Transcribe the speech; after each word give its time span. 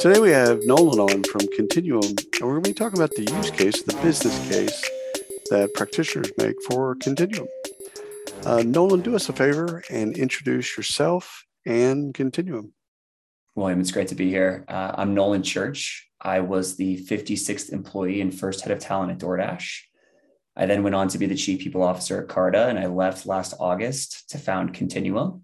Today 0.00 0.18
we 0.18 0.30
have 0.30 0.64
Nolan 0.64 0.98
on 0.98 1.22
from 1.24 1.46
Continuum, 1.54 2.02
and 2.02 2.40
we're 2.40 2.52
going 2.52 2.62
to 2.62 2.70
be 2.70 2.72
talking 2.72 2.98
about 2.98 3.10
the 3.10 3.30
use 3.30 3.50
case, 3.50 3.82
the 3.82 3.92
business 4.00 4.48
case 4.48 4.80
that 5.50 5.74
practitioners 5.74 6.32
make 6.38 6.56
for 6.62 6.94
Continuum. 6.94 7.46
Uh, 8.46 8.62
Nolan, 8.64 9.02
do 9.02 9.14
us 9.14 9.28
a 9.28 9.34
favor 9.34 9.82
and 9.90 10.16
introduce 10.16 10.74
yourself 10.74 11.44
and 11.66 12.14
Continuum. 12.14 12.72
William, 13.54 13.78
it's 13.78 13.92
great 13.92 14.08
to 14.08 14.14
be 14.14 14.30
here. 14.30 14.64
Uh, 14.68 14.92
I'm 14.94 15.12
Nolan 15.12 15.42
Church. 15.42 16.08
I 16.18 16.40
was 16.40 16.76
the 16.76 17.04
56th 17.04 17.70
employee 17.70 18.22
and 18.22 18.34
first 18.34 18.62
head 18.62 18.72
of 18.72 18.78
talent 18.78 19.12
at 19.12 19.18
DoorDash. 19.18 19.80
I 20.56 20.64
then 20.64 20.82
went 20.82 20.94
on 20.94 21.08
to 21.08 21.18
be 21.18 21.26
the 21.26 21.34
chief 21.34 21.60
people 21.60 21.82
officer 21.82 22.22
at 22.22 22.28
Carta, 22.28 22.68
and 22.68 22.78
I 22.78 22.86
left 22.86 23.26
last 23.26 23.52
August 23.60 24.30
to 24.30 24.38
found 24.38 24.72
Continuum. 24.72 25.42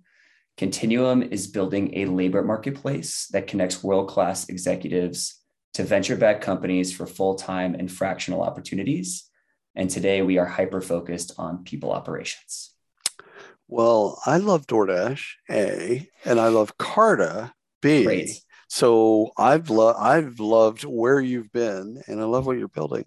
Continuum 0.56 1.22
is 1.22 1.48
building 1.48 1.98
a 1.98 2.06
labor 2.06 2.42
marketplace 2.42 3.26
that 3.32 3.46
connects 3.46 3.84
world 3.84 4.08
class 4.08 4.48
executives 4.48 5.42
to 5.74 5.84
venture 5.84 6.16
backed 6.16 6.42
companies 6.42 6.90
for 6.94 7.06
full 7.06 7.34
time 7.34 7.74
and 7.74 7.92
fractional 7.92 8.40
opportunities. 8.40 9.28
And 9.74 9.90
today 9.90 10.22
we 10.22 10.38
are 10.38 10.46
hyper 10.46 10.80
focused 10.80 11.34
on 11.36 11.64
people 11.64 11.92
operations. 11.92 12.72
Well, 13.68 14.18
I 14.24 14.38
love 14.38 14.66
DoorDash, 14.66 15.26
A, 15.50 16.08
and 16.24 16.40
I 16.40 16.48
love 16.48 16.78
Carta, 16.78 17.52
B. 17.82 18.04
Great. 18.04 18.30
So 18.68 19.32
I've 19.36 19.68
loved 19.68 19.98
I've 20.00 20.40
loved 20.40 20.84
where 20.84 21.20
you've 21.20 21.52
been 21.52 22.02
and 22.06 22.18
I 22.18 22.24
love 22.24 22.46
what 22.46 22.56
you're 22.56 22.68
building. 22.68 23.04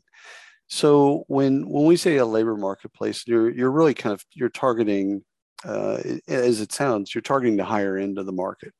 So 0.68 1.24
when 1.28 1.68
when 1.68 1.86
we 1.86 1.98
say 1.98 2.18
a 2.18 2.26
labor 2.28 2.56
marketplace, 2.56 3.24
you're 3.26 3.50
you're 3.50 3.72
really 3.72 3.96
kind 3.96 4.14
of 4.14 4.24
you're 4.34 4.50
targeting 4.50 5.24
uh, 5.66 6.02
as 6.28 6.62
it 6.62 6.72
sounds, 6.72 7.14
you're 7.14 7.22
targeting 7.22 7.58
the 7.58 7.66
higher 7.66 7.98
end 7.98 8.18
of 8.18 8.26
the 8.26 8.32
market. 8.32 8.74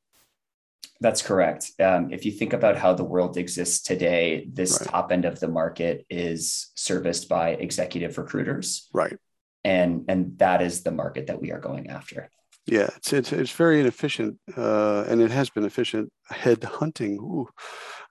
That's 1.00 1.22
correct. 1.22 1.72
Um, 1.80 2.12
if 2.12 2.26
you 2.26 2.32
think 2.32 2.52
about 2.52 2.76
how 2.76 2.92
the 2.92 3.04
world 3.04 3.38
exists 3.38 3.82
today, 3.82 4.46
this 4.52 4.78
right. 4.80 4.90
top 4.90 5.12
end 5.12 5.24
of 5.24 5.40
the 5.40 5.48
market 5.48 6.04
is 6.10 6.70
serviced 6.74 7.28
by 7.28 7.50
executive 7.50 8.18
recruiters. 8.18 8.88
Right. 8.92 9.16
And 9.64 10.04
and 10.08 10.38
that 10.38 10.62
is 10.62 10.82
the 10.82 10.90
market 10.90 11.26
that 11.26 11.40
we 11.40 11.52
are 11.52 11.60
going 11.60 11.88
after. 11.88 12.30
Yeah, 12.66 12.88
it's 12.96 13.12
it's, 13.12 13.32
it's 13.32 13.50
very 13.50 13.80
inefficient, 13.80 14.38
uh, 14.56 15.04
and 15.08 15.20
it 15.20 15.30
has 15.30 15.50
been 15.50 15.64
efficient. 15.64 16.10
Head 16.28 16.62
hunting 16.64 17.18
ooh, 17.18 17.48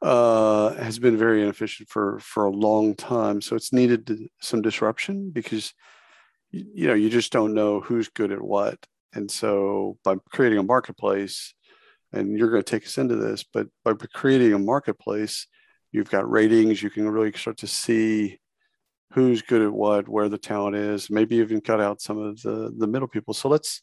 uh, 0.01 0.73
has 0.75 0.99
been 0.99 1.17
very 1.17 1.41
inefficient 1.41 1.89
for 1.89 2.19
for 2.19 2.45
a 2.45 2.51
long 2.51 2.95
time. 2.95 3.41
So 3.41 3.55
it's 3.55 3.71
needed 3.71 4.29
some 4.41 4.61
disruption 4.61 5.29
because 5.31 5.73
you 6.51 6.87
know 6.87 6.93
you 6.93 7.09
just 7.09 7.31
don't 7.31 7.53
know 7.53 7.79
who's 7.79 8.09
good 8.09 8.31
at 8.31 8.41
what. 8.41 8.77
And 9.13 9.29
so 9.29 9.97
by 10.03 10.15
creating 10.31 10.59
a 10.59 10.63
marketplace 10.63 11.53
and 12.13 12.37
you're 12.37 12.51
going 12.51 12.63
to 12.63 12.71
take 12.71 12.85
us 12.85 12.97
into 12.97 13.15
this 13.15 13.43
but 13.43 13.67
by 13.83 13.93
creating 14.13 14.53
a 14.53 14.59
marketplace 14.59 15.47
you've 15.91 16.09
got 16.09 16.29
ratings 16.29 16.81
you 16.81 16.89
can 16.89 17.09
really 17.09 17.31
start 17.31 17.57
to 17.57 17.67
see 17.67 18.39
who's 19.13 19.41
good 19.41 19.61
at 19.61 19.71
what 19.71 20.07
where 20.07 20.29
the 20.29 20.37
talent 20.37 20.75
is 20.75 21.09
maybe 21.09 21.37
even 21.37 21.61
cut 21.61 21.81
out 21.81 22.01
some 22.01 22.17
of 22.17 22.41
the 22.41 22.73
the 22.77 22.87
middle 22.87 23.07
people. 23.07 23.33
So 23.33 23.49
let's 23.49 23.81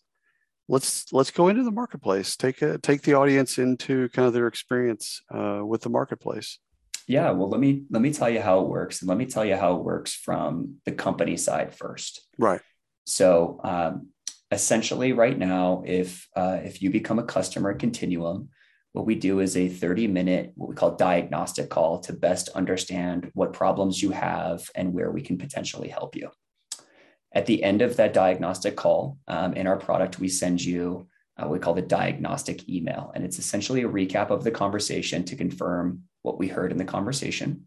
let's 0.69 1.13
let's 1.13 1.31
go 1.31 1.49
into 1.49 1.65
the 1.65 1.71
marketplace. 1.71 2.37
Take 2.37 2.63
a, 2.63 2.79
take 2.79 3.03
the 3.03 3.15
audience 3.15 3.59
into 3.59 4.09
kind 4.11 4.27
of 4.27 4.35
their 4.35 4.47
experience 4.47 5.21
uh, 5.33 5.63
with 5.65 5.83
the 5.83 5.91
marketplace 5.91 6.59
yeah, 7.07 7.31
well, 7.31 7.49
let 7.49 7.61
me 7.61 7.85
let 7.91 8.03
me 8.03 8.13
tell 8.13 8.29
you 8.29 8.41
how 8.41 8.61
it 8.61 8.69
works, 8.69 9.01
and 9.01 9.09
let 9.09 9.19
me 9.19 9.27
tell 9.27 9.45
you 9.45 9.57
how 9.57 9.77
it 9.77 9.85
works 9.85 10.13
from 10.13 10.77
the 10.85 10.93
company 10.93 11.37
side 11.37 11.75
first. 11.75 12.27
Right. 12.37 12.61
So, 13.05 13.61
um, 13.63 14.09
essentially, 14.51 15.13
right 15.13 15.39
now, 15.39 15.85
if 15.87 16.27
uh, 16.35 16.59
if 16.65 16.83
you 16.83 16.91
become 16.91 17.19
a 17.19 17.25
customer 17.25 17.71
at 17.71 17.79
Continuum, 17.79 18.49
what 18.93 19.07
we 19.07 19.15
do 19.15 19.41
is 19.41 19.57
a 19.57 19.69
30 19.69 20.09
minute 20.09 20.53
what 20.57 20.69
we 20.69 20.75
call 20.75 20.97
diagnostic 20.97 21.69
call 21.69 22.01
to 22.01 22.13
best 22.13 22.49
understand 22.51 23.31
what 23.35 23.53
problems 23.53 24.03
you 24.03 24.11
have 24.11 24.69
and 24.75 24.93
where 24.93 25.11
we 25.11 25.23
can 25.23 25.39
potentially 25.39 25.89
help 25.89 26.17
you. 26.17 26.31
At 27.33 27.47
the 27.47 27.63
end 27.63 27.83
of 27.83 27.97
that 27.97 28.15
diagnostic 28.15 28.75
call, 28.75 29.19
um, 29.29 29.53
in 29.53 29.67
our 29.67 29.77
product, 29.77 30.19
we 30.19 30.29
send 30.29 30.65
you 30.65 31.07
uh, 31.39 31.49
we 31.49 31.59
call 31.59 31.75
the 31.75 31.83
diagnostic 31.83 32.69
email, 32.69 33.13
and 33.15 33.25
it's 33.25 33.39
essentially 33.39 33.83
a 33.83 33.89
recap 33.89 34.31
of 34.31 34.45
the 34.45 34.51
conversation 34.51 35.25
to 35.25 35.37
confirm 35.37 36.03
what 36.23 36.39
we 36.39 36.49
heard 36.49 36.73
in 36.73 36.79
the 36.79 36.85
conversation. 36.85 37.67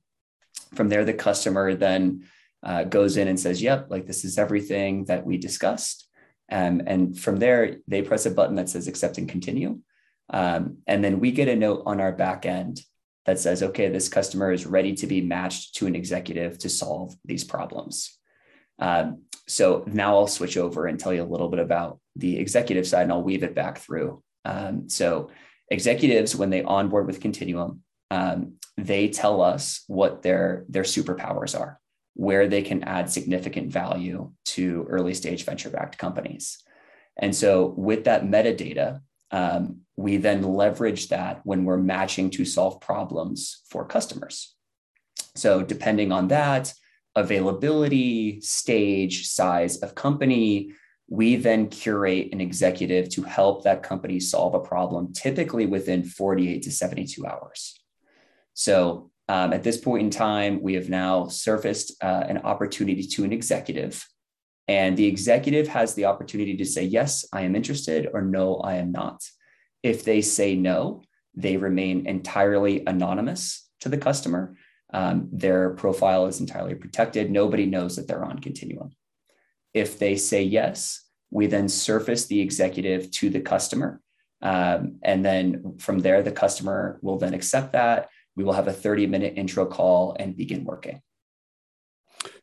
From 0.74 0.90
there, 0.90 1.06
the 1.06 1.14
customer 1.14 1.76
then 1.76 2.26
uh, 2.64 2.84
goes 2.84 3.18
in 3.18 3.28
and 3.28 3.40
says, 3.40 3.62
Yep, 3.62 3.88
like 3.90 4.06
this 4.06 4.26
is 4.26 4.38
everything 4.38 5.06
that 5.06 5.26
we 5.26 5.38
discussed. 5.38 6.08
Um, 6.52 6.82
and 6.86 7.18
from 7.18 7.38
there, 7.38 7.78
they 7.88 8.02
press 8.02 8.26
a 8.26 8.32
button 8.32 8.56
that 8.56 8.70
says 8.70 8.88
accept 8.88 9.18
and 9.18 9.30
continue. 9.30 9.80
Um, 10.32 10.78
and 10.88 11.04
then 11.04 11.20
we 11.20 11.32
get 11.32 11.48
a 11.48 11.56
note 11.56 11.84
on 11.86 12.02
our 12.02 12.12
back 12.12 12.46
end 12.46 12.82
that 13.26 13.40
says, 13.40 13.62
okay, 13.62 13.90
this 13.90 14.10
customer 14.10 14.52
is 14.52 14.66
ready 14.66 14.94
to 14.96 15.08
be 15.08 15.22
matched 15.22 15.76
to 15.76 15.88
an 15.88 15.96
executive 15.96 16.58
to 16.60 16.70
solve 16.70 17.16
these 17.26 17.44
problems. 17.44 18.18
Um, 18.80 19.24
so 19.48 19.84
now 19.88 20.16
I'll 20.16 20.28
switch 20.28 20.58
over 20.58 20.88
and 20.88 21.00
tell 21.00 21.14
you 21.14 21.24
a 21.24 21.26
little 21.26 21.50
bit 21.50 21.60
about 21.60 22.00
the 22.20 22.38
executive 22.38 22.88
side 22.88 23.04
and 23.04 23.12
I'll 23.12 23.24
weave 23.24 23.44
it 23.44 23.56
back 23.56 23.80
through. 23.80 24.22
Um, 24.46 24.90
so 24.90 25.30
executives, 25.70 26.36
when 26.36 26.50
they 26.50 26.64
onboard 26.64 27.08
with 27.08 27.22
Continuum, 27.22 27.84
um, 28.12 28.54
they 28.78 29.10
tell 29.10 29.42
us 29.42 29.84
what 29.88 30.22
their 30.22 30.66
their 30.70 30.84
superpowers 30.84 31.60
are, 31.60 31.80
where 32.14 32.48
they 32.48 32.62
can 32.62 32.84
add 32.84 33.10
significant 33.10 33.72
value 33.72 34.32
to 34.46 34.86
early 34.90 35.14
stage 35.14 35.46
venture 35.46 35.70
backed 35.70 35.98
companies. 35.98 36.64
And 37.18 37.36
so, 37.36 37.74
with 37.78 38.06
that 38.06 38.24
metadata, 38.24 39.02
um, 39.32 39.82
we 39.98 40.18
then 40.18 40.42
leverage 40.42 41.10
that 41.10 41.42
when 41.44 41.66
we're 41.66 41.78
matching 41.78 42.30
to 42.32 42.46
solve 42.46 42.80
problems 42.82 43.62
for 43.70 43.86
customers. 43.86 44.56
So, 45.36 45.62
depending 45.62 46.12
on 46.12 46.30
that, 46.30 46.74
availability, 47.16 48.40
stage, 48.42 49.28
size 49.28 49.78
of 49.78 49.96
company, 49.96 50.72
we 51.10 51.36
then 51.36 51.68
curate 51.68 52.30
an 52.32 52.40
executive 52.40 53.10
to 53.10 53.24
help 53.24 53.64
that 53.64 53.82
company 53.84 54.20
solve 54.20 54.54
a 54.54 54.60
problem, 54.60 55.12
typically 55.12 55.66
within 55.66 56.04
48 56.04 56.62
to 56.64 56.72
72 56.72 57.26
hours. 57.26 57.80
So 58.54 59.10
um, 59.28 59.52
at 59.52 59.64
this 59.64 59.78
point 59.78 60.04
in 60.04 60.10
time, 60.12 60.62
we 60.62 60.76
have 60.76 60.90
now 60.90 61.28
surfaced 61.28 62.02
uh, 62.04 62.26
an 62.28 62.40
opportunity 62.40 63.04
to 63.04 63.24
an 63.24 63.34
executive. 63.34 64.08
And 64.68 64.96
the 64.96 65.08
executive 65.08 65.68
has 65.70 65.96
the 65.96 66.06
opportunity 66.06 66.56
to 66.58 66.66
say, 66.66 66.84
yes, 66.84 67.26
I 67.34 67.42
am 67.42 67.56
interested, 67.56 68.08
or 68.14 68.22
no, 68.22 68.58
I 68.58 68.76
am 68.76 68.92
not. 68.92 69.24
If 69.82 70.04
they 70.04 70.22
say 70.22 70.56
no, 70.56 71.02
they 71.34 71.58
remain 71.58 72.06
entirely 72.06 72.84
anonymous 72.86 73.68
to 73.80 73.90
the 73.90 73.98
customer. 73.98 74.56
Um, 74.94 75.30
their 75.32 75.72
profile 75.72 76.28
is 76.28 76.40
entirely 76.40 76.76
protected. 76.76 77.32
Nobody 77.32 77.66
knows 77.66 77.96
that 77.96 78.08
they're 78.08 78.26
on 78.26 78.40
Continuum. 78.40 78.92
If 79.74 80.00
they 80.00 80.16
say 80.16 80.44
yes, 80.44 81.06
we 81.32 81.48
then 81.48 81.70
surface 81.70 82.26
the 82.26 82.42
executive 82.42 83.12
to 83.12 83.30
the 83.30 83.42
customer. 83.42 84.02
Um, 84.42 85.00
and 85.04 85.24
then 85.24 85.78
from 85.80 86.00
there, 86.00 86.24
the 86.24 86.32
customer 86.32 87.00
will 87.02 87.18
then 87.18 87.34
accept 87.34 87.74
that 87.74 88.10
we 88.36 88.44
will 88.44 88.54
have 88.54 88.68
a 88.68 88.74
30 88.74 89.08
minute 89.08 89.34
intro 89.36 89.66
call 89.66 90.16
and 90.20 90.36
begin 90.36 90.64
working. 90.64 91.02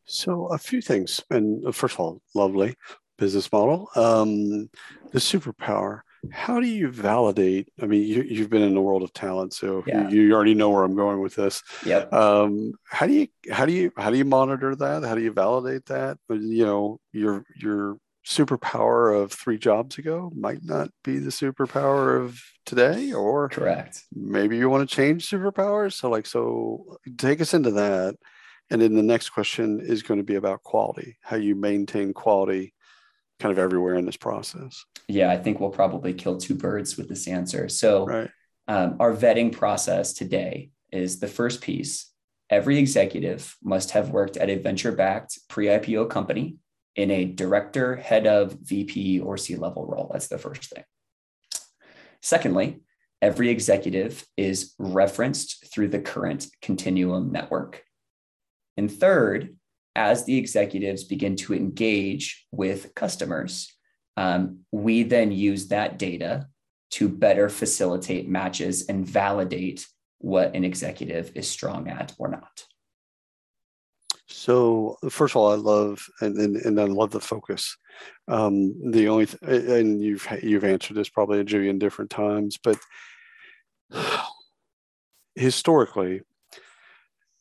So, 0.05 0.46
a 0.46 0.58
few 0.58 0.81
things. 0.81 1.23
And 1.31 1.67
uh, 1.67 1.73
first 1.73 1.94
of 1.94 2.00
all, 2.00 2.20
lovely 2.34 2.76
business 3.19 3.50
model. 3.50 3.88
Um, 3.96 4.69
the 5.11 5.19
superpower. 5.19 6.02
How 6.32 6.61
do 6.61 6.67
you 6.67 6.90
validate? 6.90 7.69
I 7.81 7.87
mean, 7.87 8.02
you, 8.02 8.38
have 8.40 8.50
been 8.50 8.62
in 8.62 8.75
the 8.75 8.81
world 8.81 9.02
of 9.02 9.12
talent, 9.12 9.52
so 9.52 9.84
yeah. 9.87 10.08
you, 10.08 10.23
you, 10.23 10.34
already 10.34 10.55
know 10.55 10.70
where 10.70 10.84
I'm 10.84 10.96
going 10.96 11.20
with 11.20 11.34
this. 11.34 11.62
Yep. 11.84 12.12
Um, 12.12 12.73
how 12.84 13.06
do 13.06 13.12
you 13.12 13.28
how 13.50 13.67
do 13.67 13.73
you 13.73 13.93
how 13.96 14.11
do 14.11 14.19
you 14.19 14.25
monitor 14.25 14.75
that? 14.75 15.05
How 15.05 15.14
do 15.14 15.23
you 15.23 15.32
validate 15.32 15.87
that? 15.87 16.19
You 16.28 16.67
know, 16.67 17.00
your 17.12 17.44
your 17.56 17.99
superpower 18.26 19.23
of 19.23 19.32
three 19.32 19.56
jobs 19.56 19.99
ago 19.99 20.32
might 20.34 20.64
not 20.64 20.90
be 21.05 21.19
the 21.19 21.31
superpower 21.31 22.20
of 22.20 22.43
today 22.64 23.12
or 23.12 23.49
correct 23.49 24.02
maybe 24.12 24.56
you 24.56 24.69
want 24.69 24.88
to 24.88 24.96
change 24.96 25.31
superpowers 25.31 25.93
so 25.93 26.11
like 26.11 26.26
so 26.26 26.99
take 27.19 27.40
us 27.40 27.55
into 27.55 27.70
that 27.70 28.17
and 28.69 28.82
then 28.82 28.96
the 28.96 29.02
next 29.02 29.31
question 29.31 29.79
is 29.81 30.02
going 30.02 30.19
to 30.19 30.25
be 30.25 30.34
about 30.34 30.64
quality 30.64 31.17
how 31.22 31.37
you 31.37 31.55
maintain 31.55 32.12
quality 32.12 32.75
kind 33.38 33.52
of 33.52 33.61
everywhere 33.61 33.94
in 33.94 34.06
this 34.06 34.17
process 34.17 34.84
yeah 35.08 35.31
i 35.31 35.37
think 35.37 35.61
we'll 35.61 35.70
probably 35.70 36.12
kill 36.12 36.37
two 36.37 36.55
birds 36.55 36.97
with 36.97 37.08
this 37.08 37.29
answer 37.29 37.69
so 37.69 38.06
right. 38.06 38.31
um, 38.69 38.97
our 39.00 39.12
vetting 39.12 39.53
process 39.53 40.12
today 40.12 40.70
is 40.93 41.19
the 41.20 41.29
first 41.29 41.61
piece 41.61 42.11
every 42.50 42.79
executive 42.79 43.56
must 43.62 43.91
have 43.91 44.11
worked 44.11 44.37
at 44.37 44.50
a 44.50 44.56
venture 44.56 44.93
backed 44.93 45.38
pre 45.49 45.67
IPO 45.67 46.11
company 46.11 46.56
in 46.94 47.11
a 47.11 47.25
director, 47.25 47.97
head 47.97 48.26
of, 48.26 48.56
VP, 48.62 49.20
or 49.20 49.37
C 49.37 49.56
level 49.56 49.87
role. 49.87 50.08
That's 50.12 50.29
the 50.29 50.38
first 50.38 50.70
thing. 50.70 50.85
Secondly, 52.23 52.81
every 53.20 53.50
executive 53.50 54.25
is 54.37 54.75
referenced 54.79 55.67
through 55.73 55.88
the 55.88 56.00
current 56.00 56.47
continuum 56.62 57.32
network. 57.32 57.82
And 58.76 58.91
third, 58.91 59.56
as 59.94 60.25
the 60.25 60.37
executives 60.37 61.05
begin 61.05 61.37
to 61.37 61.55
engage 61.55 62.47
with 62.50 62.94
customers, 62.94 63.75
um, 64.16 64.60
we 64.72 65.02
then 65.02 65.32
use 65.32 65.68
that 65.68 65.98
data 65.98 66.48
to 66.92 67.08
better 67.08 67.48
facilitate 67.48 68.28
matches 68.28 68.86
and 68.86 69.06
validate 69.06 69.86
what 70.18 70.54
an 70.54 70.64
executive 70.64 71.32
is 71.34 71.48
strong 71.48 71.88
at 71.88 72.14
or 72.18 72.28
not. 72.28 72.64
So 74.28 74.96
first 75.08 75.32
of 75.32 75.36
all, 75.36 75.52
I 75.52 75.56
love 75.56 76.06
and 76.20 76.36
and, 76.36 76.56
and 76.56 76.80
I 76.80 76.84
love 76.84 77.10
the 77.10 77.20
focus. 77.20 77.76
Um, 78.28 78.90
the 78.90 79.08
only 79.08 79.26
th- 79.26 79.42
and 79.42 80.02
you've 80.02 80.26
you've 80.42 80.64
answered 80.64 80.96
this 80.96 81.08
probably 81.08 81.40
a 81.40 81.44
jillion 81.44 81.78
different 81.78 82.10
times, 82.10 82.58
but 82.62 82.78
historically, 85.34 86.22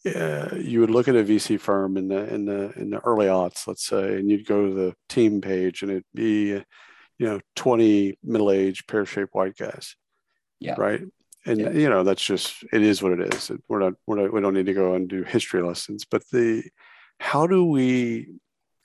uh, 0.05 0.55
you 0.55 0.81
would 0.81 0.91
look 0.91 1.07
at 1.07 1.15
a 1.15 1.23
VC 1.23 1.59
firm 1.59 1.97
in 1.97 2.07
the 2.07 2.33
in 2.33 2.45
the 2.45 2.71
in 2.75 2.89
the 2.91 2.99
early 2.99 3.27
aughts, 3.27 3.67
let's 3.67 3.85
say, 3.85 4.17
and 4.17 4.29
you'd 4.29 4.45
go 4.45 4.67
to 4.67 4.73
the 4.73 4.93
team 5.09 5.41
page, 5.41 5.81
and 5.81 5.91
it'd 5.91 6.05
be, 6.13 6.49
you 7.17 7.25
know, 7.25 7.39
twenty 7.55 8.17
middle-aged 8.23 8.87
pear-shaped 8.87 9.33
white 9.33 9.57
guys. 9.57 9.95
Yeah. 10.59 10.75
Right. 10.77 11.01
And 11.45 11.59
yeah. 11.59 11.71
you 11.71 11.89
know 11.89 12.03
that's 12.03 12.23
just 12.23 12.63
it 12.73 12.81
is 12.81 13.03
what 13.03 13.19
it 13.19 13.33
is. 13.33 13.51
We're 13.67 13.79
not 13.79 13.93
we're 14.07 14.21
not 14.21 14.33
we 14.33 14.41
don't 14.41 14.53
need 14.53 14.65
to 14.67 14.73
go 14.73 14.95
and 14.95 15.07
do 15.07 15.23
history 15.23 15.61
lessons, 15.61 16.05
but 16.05 16.23
the 16.31 16.63
how 17.19 17.47
do 17.47 17.65
we 17.65 18.27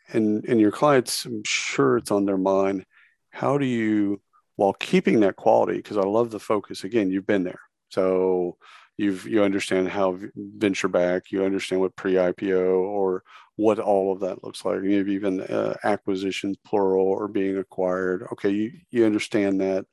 and 0.08 0.44
and 0.46 0.60
your 0.60 0.72
clients, 0.72 1.24
I'm 1.24 1.42
sure 1.44 1.96
it's 1.96 2.10
on 2.10 2.26
their 2.26 2.38
mind. 2.38 2.84
How 3.30 3.58
do 3.58 3.66
you 3.66 4.20
while 4.56 4.74
keeping 4.74 5.20
that 5.20 5.36
quality? 5.36 5.76
Because 5.76 5.96
I 5.96 6.02
love 6.02 6.30
the 6.30 6.40
focus. 6.40 6.84
Again, 6.84 7.10
you've 7.10 7.26
been 7.26 7.44
there, 7.44 7.60
so 7.90 8.56
you've 9.00 9.26
you 9.26 9.42
understand 9.42 9.88
how 9.88 10.18
venture 10.36 10.88
back 10.88 11.32
you 11.32 11.42
understand 11.42 11.80
what 11.80 11.96
pre-ipo 11.96 12.80
or 12.80 13.22
what 13.56 13.78
all 13.78 14.12
of 14.12 14.20
that 14.20 14.44
looks 14.44 14.62
like 14.64 14.80
maybe 14.82 15.14
even 15.14 15.40
uh, 15.40 15.74
acquisitions 15.84 16.56
plural 16.66 17.06
or 17.06 17.26
being 17.26 17.56
acquired. 17.56 18.26
Okay 18.32 18.50
you 18.50 18.72
you 18.90 19.06
understand 19.06 19.60
that 19.60 19.86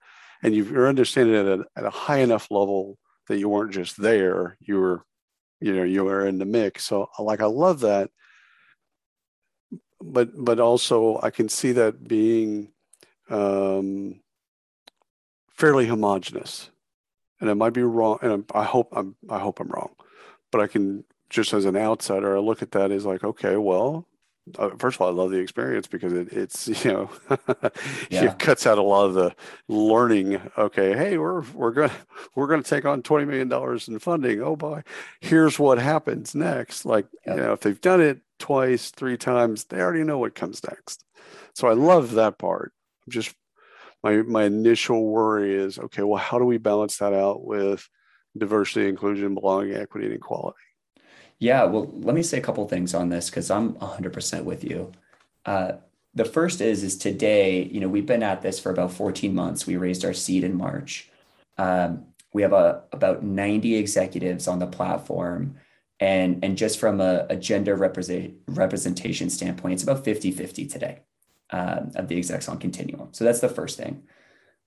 and 0.44 0.54
you're 0.54 0.90
understanding 0.90 1.36
it 1.36 1.48
at 1.48 1.60
a, 1.60 1.66
at 1.78 1.86
a 1.86 1.90
high 1.90 2.20
enough 2.20 2.52
level 2.52 2.98
that 3.28 3.40
you 3.40 3.48
weren't 3.48 3.74
just 3.74 4.00
there 4.00 4.58
you 4.60 4.78
were 4.78 5.06
you 5.62 5.74
know 5.74 5.84
you 5.84 6.04
were 6.04 6.28
in 6.28 6.38
the 6.38 6.46
mix. 6.46 6.84
So 6.86 7.08
like 7.18 7.42
i 7.42 7.46
love 7.46 7.80
that. 7.82 8.10
But 10.02 10.30
but 10.36 10.60
also 10.60 11.20
i 11.24 11.30
can 11.30 11.48
see 11.48 11.72
that 11.74 12.08
being 12.08 12.74
um, 13.30 14.22
fairly 15.50 15.88
homogenous 15.88 16.70
and 17.40 17.50
it 17.50 17.56
might 17.56 17.74
be 17.74 17.84
wrong, 17.84 18.20
and 18.22 18.46
I 18.54 18.64
hope 18.64 18.90
I'm 18.92 19.16
I 19.30 19.40
hope 19.40 19.60
I'm 19.60 19.70
wrong, 19.70 19.92
but 20.52 20.62
I 20.62 20.68
can 20.68 21.04
just 21.30 21.54
as 21.54 21.66
an 21.66 21.76
outsider, 21.76 22.38
I 22.38 22.40
look 22.40 22.62
at 22.62 22.72
that 22.72 22.92
as 22.92 23.06
like, 23.06 23.24
okay, 23.24 23.58
well, 23.58 24.08
uh, 24.58 24.70
first 24.78 24.96
of 24.96 25.02
all, 25.02 25.10
I 25.10 25.12
love 25.12 25.32
the 25.32 25.40
experience 25.40 25.88
because 25.88 26.14
it, 26.14 26.32
it's 26.32 26.68
you 26.86 26.92
know 26.92 27.10
yeah. 28.10 28.26
it 28.26 28.40
cuts 28.40 28.66
out 28.66 28.78
a 28.78 28.84
lot 28.84 29.06
of 29.06 29.14
the 29.14 29.36
learning. 29.68 30.42
Okay, 30.58 30.96
hey, 30.96 31.18
we're 31.18 31.42
we're 31.54 31.72
gonna 31.72 31.94
we're 32.36 32.48
gonna 32.48 32.64
take 32.64 32.86
on 32.86 33.02
twenty 33.02 33.26
million 33.26 33.50
dollars 33.50 33.88
in 33.88 34.00
funding. 34.00 34.42
Oh 34.42 34.56
boy, 34.56 34.84
here's 35.22 35.60
what 35.60 35.78
happens 35.78 36.34
next. 36.34 36.86
Like 36.86 37.08
you 37.26 37.36
know, 37.36 37.54
if 37.54 37.62
they've 37.62 37.82
done 37.82 38.02
it 38.02 38.22
twice, 38.40 38.92
three 38.92 39.18
times, 39.18 39.66
they 39.66 39.80
already 39.80 40.04
know 40.04 40.18
what 40.18 40.36
comes 40.36 40.64
next. 40.64 41.04
So 41.54 41.68
I 41.68 41.74
love 41.74 42.12
that 42.14 42.38
part. 42.38 42.72
I'm 43.06 43.12
just 43.12 43.36
my 44.04 44.18
my 44.24 44.44
initial 44.44 45.06
worry 45.06 45.56
is 45.56 45.80
okay 45.80 46.04
well 46.04 46.20
how 46.20 46.40
do 46.40 46.46
we 46.46 46.58
balance 46.58 46.98
that 46.98 47.14
out 47.14 47.44
with 47.44 47.88
diversity 48.38 48.88
inclusion 48.88 49.34
belonging 49.34 49.76
equity 49.76 50.08
and 50.08 50.16
equality? 50.16 50.58
Yeah 51.40 51.64
well 51.66 51.92
let 51.94 52.16
me 52.16 52.24
say 52.24 52.38
a 52.38 52.42
couple 52.42 52.68
things 52.68 52.94
on 52.94 53.10
this 53.10 53.30
because 53.30 53.50
i'm 53.52 53.74
100% 53.74 54.44
with 54.44 54.64
you. 54.64 54.92
Uh, 55.46 55.74
the 56.14 56.26
first 56.26 56.62
is 56.62 56.84
is 56.84 56.98
today 56.98 57.64
you 57.64 57.80
know 57.80 57.88
we've 57.88 58.06
been 58.06 58.24
at 58.24 58.42
this 58.42 58.60
for 58.60 58.72
about 58.72 58.92
14 58.92 59.34
months. 59.34 59.68
We 59.68 59.78
raised 59.78 60.06
our 60.06 60.14
seed 60.14 60.44
in 60.44 60.58
march. 60.58 61.10
Um, 61.58 62.06
we 62.34 62.42
have 62.44 62.54
a, 62.54 62.84
about 62.92 63.24
90 63.24 63.76
executives 63.76 64.48
on 64.48 64.60
the 64.60 64.68
platform. 64.68 65.56
And 66.00 66.44
and 66.44 66.56
just 66.56 66.80
from 66.80 67.02
a, 67.02 67.26
a 67.30 67.36
gender 67.36 67.76
represent, 67.76 68.36
representation 68.48 69.32
standpoint 69.32 69.74
it's 69.74 69.84
about 69.84 70.04
50 70.04 70.32
50 70.32 70.68
today 70.68 71.00
um, 71.50 71.92
of 71.96 72.08
the 72.08 72.18
execs 72.18 72.50
on 72.50 72.58
continuum. 72.58 73.10
So 73.12 73.24
that's 73.24 73.40
the 73.40 73.50
first 73.50 73.78
thing. 73.78 74.04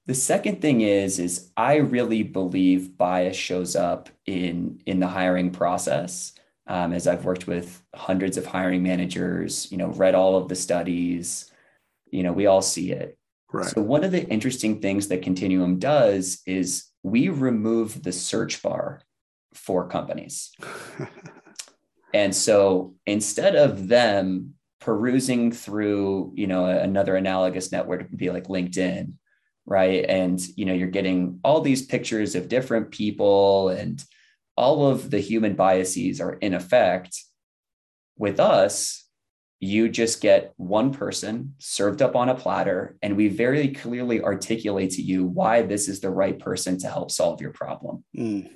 The 0.06 0.14
second 0.14 0.60
thing 0.60 0.80
is, 0.80 1.18
is 1.18 1.50
I 1.56 1.76
really 1.76 2.22
believe 2.22 2.96
bias 2.96 3.36
shows 3.36 3.76
up 3.76 4.08
in 4.26 4.80
in 4.86 5.00
the 5.00 5.06
hiring 5.06 5.50
process. 5.50 6.32
Um, 6.66 6.92
as 6.92 7.06
I've 7.06 7.24
worked 7.24 7.46
with 7.46 7.82
hundreds 7.94 8.36
of 8.36 8.46
hiring 8.46 8.82
managers, 8.82 9.70
you 9.72 9.78
know, 9.78 9.88
read 9.88 10.14
all 10.14 10.36
of 10.36 10.48
the 10.48 10.54
studies, 10.54 11.50
you 12.10 12.22
know, 12.22 12.32
we 12.32 12.46
all 12.46 12.62
see 12.62 12.92
it. 12.92 13.18
Right. 13.52 13.66
So 13.66 13.82
one 13.82 14.04
of 14.04 14.12
the 14.12 14.24
interesting 14.28 14.80
things 14.80 15.08
that 15.08 15.22
Continuum 15.22 15.78
does 15.78 16.42
is 16.46 16.86
we 17.02 17.28
remove 17.28 18.02
the 18.02 18.12
search 18.12 18.62
bar 18.62 19.00
for 19.52 19.88
companies. 19.88 20.52
and 22.14 22.34
so 22.34 22.94
instead 23.06 23.56
of 23.56 23.88
them 23.88 24.54
perusing 24.80 25.52
through 25.52 26.32
you 26.36 26.46
know 26.46 26.64
another 26.64 27.16
analogous 27.16 27.70
network 27.70 28.00
would 28.00 28.16
be 28.16 28.30
like 28.30 28.48
linkedin 28.48 29.14
right? 29.66 30.04
And 30.08 30.40
you 30.56 30.64
know 30.64 30.72
you're 30.72 30.88
getting 30.88 31.38
all 31.44 31.60
these 31.60 31.86
pictures 31.86 32.34
of 32.34 32.48
different 32.48 32.90
people 32.90 33.68
and 33.68 34.02
all 34.56 34.86
of 34.86 35.10
the 35.10 35.20
human 35.20 35.54
biases 35.54 36.20
are 36.20 36.34
in 36.34 36.54
effect. 36.54 37.16
With 38.18 38.40
us 38.40 39.06
you 39.62 39.90
just 39.90 40.22
get 40.22 40.54
one 40.56 40.90
person 40.90 41.54
served 41.58 42.00
up 42.00 42.16
on 42.16 42.30
a 42.30 42.34
platter 42.34 42.96
and 43.02 43.14
we 43.14 43.28
very 43.28 43.68
clearly 43.68 44.22
articulate 44.22 44.90
to 44.92 45.02
you 45.02 45.24
why 45.24 45.60
this 45.60 45.86
is 45.86 46.00
the 46.00 46.08
right 46.08 46.38
person 46.38 46.78
to 46.78 46.88
help 46.88 47.10
solve 47.10 47.42
your 47.42 47.52
problem. 47.52 48.02
Mm. 48.16 48.50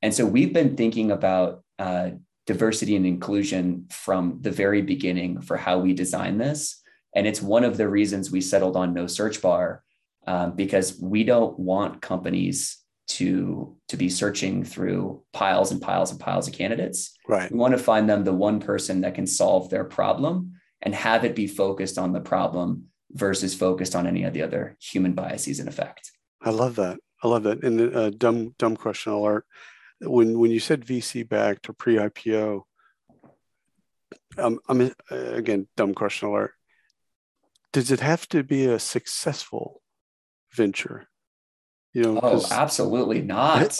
and 0.00 0.14
so 0.14 0.24
we've 0.24 0.54
been 0.54 0.74
thinking 0.74 1.10
about 1.10 1.62
uh, 1.78 2.10
diversity 2.48 2.96
and 2.96 3.04
inclusion 3.04 3.86
from 3.90 4.38
the 4.40 4.50
very 4.50 4.80
beginning 4.80 5.38
for 5.42 5.58
how 5.58 5.78
we 5.78 5.92
design 5.92 6.38
this. 6.38 6.80
And 7.14 7.26
it's 7.26 7.42
one 7.42 7.62
of 7.62 7.76
the 7.76 7.86
reasons 7.86 8.30
we 8.30 8.40
settled 8.40 8.74
on 8.74 8.94
no 8.94 9.06
search 9.06 9.42
bar 9.42 9.84
um, 10.26 10.56
because 10.56 10.98
we 10.98 11.24
don't 11.24 11.58
want 11.58 12.00
companies 12.00 12.78
to 13.08 13.76
to 13.88 13.98
be 13.98 14.08
searching 14.08 14.64
through 14.64 15.22
piles 15.34 15.72
and 15.72 15.80
piles 15.82 16.10
and 16.10 16.18
piles 16.18 16.48
of 16.48 16.54
candidates. 16.54 17.18
Right. 17.28 17.52
We 17.52 17.58
want 17.58 17.72
to 17.72 17.84
find 17.90 18.08
them 18.08 18.24
the 18.24 18.32
one 18.32 18.60
person 18.60 19.02
that 19.02 19.14
can 19.14 19.26
solve 19.26 19.68
their 19.68 19.84
problem 19.84 20.54
and 20.80 20.94
have 20.94 21.24
it 21.26 21.36
be 21.36 21.46
focused 21.46 21.98
on 21.98 22.14
the 22.14 22.20
problem 22.20 22.84
versus 23.12 23.54
focused 23.54 23.94
on 23.94 24.06
any 24.06 24.24
of 24.24 24.32
the 24.32 24.42
other 24.42 24.78
human 24.80 25.12
biases 25.12 25.60
in 25.60 25.68
effect. 25.68 26.12
I 26.42 26.50
love 26.50 26.76
that. 26.76 26.98
I 27.22 27.28
love 27.28 27.42
that. 27.42 27.62
And 27.62 27.94
uh, 27.94 28.08
dumb 28.10 28.54
dumb 28.58 28.74
question 28.74 29.12
alert 29.12 29.44
when 30.00 30.38
when 30.38 30.50
you 30.50 30.60
said 30.60 30.84
VC 30.84 31.28
backed 31.28 31.68
or 31.68 31.72
pre 31.72 31.96
IPO, 31.96 32.62
um, 34.38 34.58
I'm 34.68 34.92
again 35.10 35.68
dumb 35.76 35.94
question 35.94 36.28
alert. 36.28 36.52
Does 37.72 37.90
it 37.90 38.00
have 38.00 38.28
to 38.28 38.42
be 38.42 38.66
a 38.66 38.78
successful 38.78 39.82
venture? 40.52 41.08
You 41.94 42.02
know, 42.02 42.20
oh, 42.22 42.46
absolutely 42.50 43.22
not. 43.22 43.78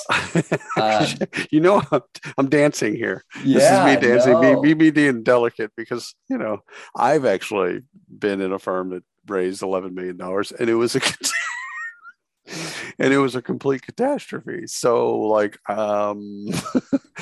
um, 0.81 1.05
you 1.51 1.61
know, 1.61 1.83
I'm, 1.93 2.01
I'm, 2.39 2.49
dancing 2.49 2.97
here. 2.97 3.23
Yeah, 3.45 3.59
this 3.59 3.71
is 3.71 4.03
me 4.03 4.09
dancing, 4.09 4.33
no. 4.33 4.63
me, 4.63 4.75
me 4.75 4.91
being 4.91 5.23
delicate 5.23 5.73
because 5.77 6.15
you 6.29 6.39
know 6.39 6.59
I've 6.97 7.25
actually 7.27 7.83
been 8.09 8.41
in 8.41 8.53
a 8.53 8.59
firm 8.59 8.91
that 8.91 9.05
raised 9.27 9.63
eleven 9.63 9.95
million 9.95 10.17
dollars, 10.17 10.53
and 10.53 10.71
it 10.71 10.75
was 10.75 10.97
a 10.97 11.01
and 12.99 13.13
it 13.13 13.19
was 13.19 13.37
a 13.37 13.43
complete 13.43 13.83
catastrophe. 13.83 14.67
So, 14.67 15.19
like, 15.19 15.59
um, 15.69 16.47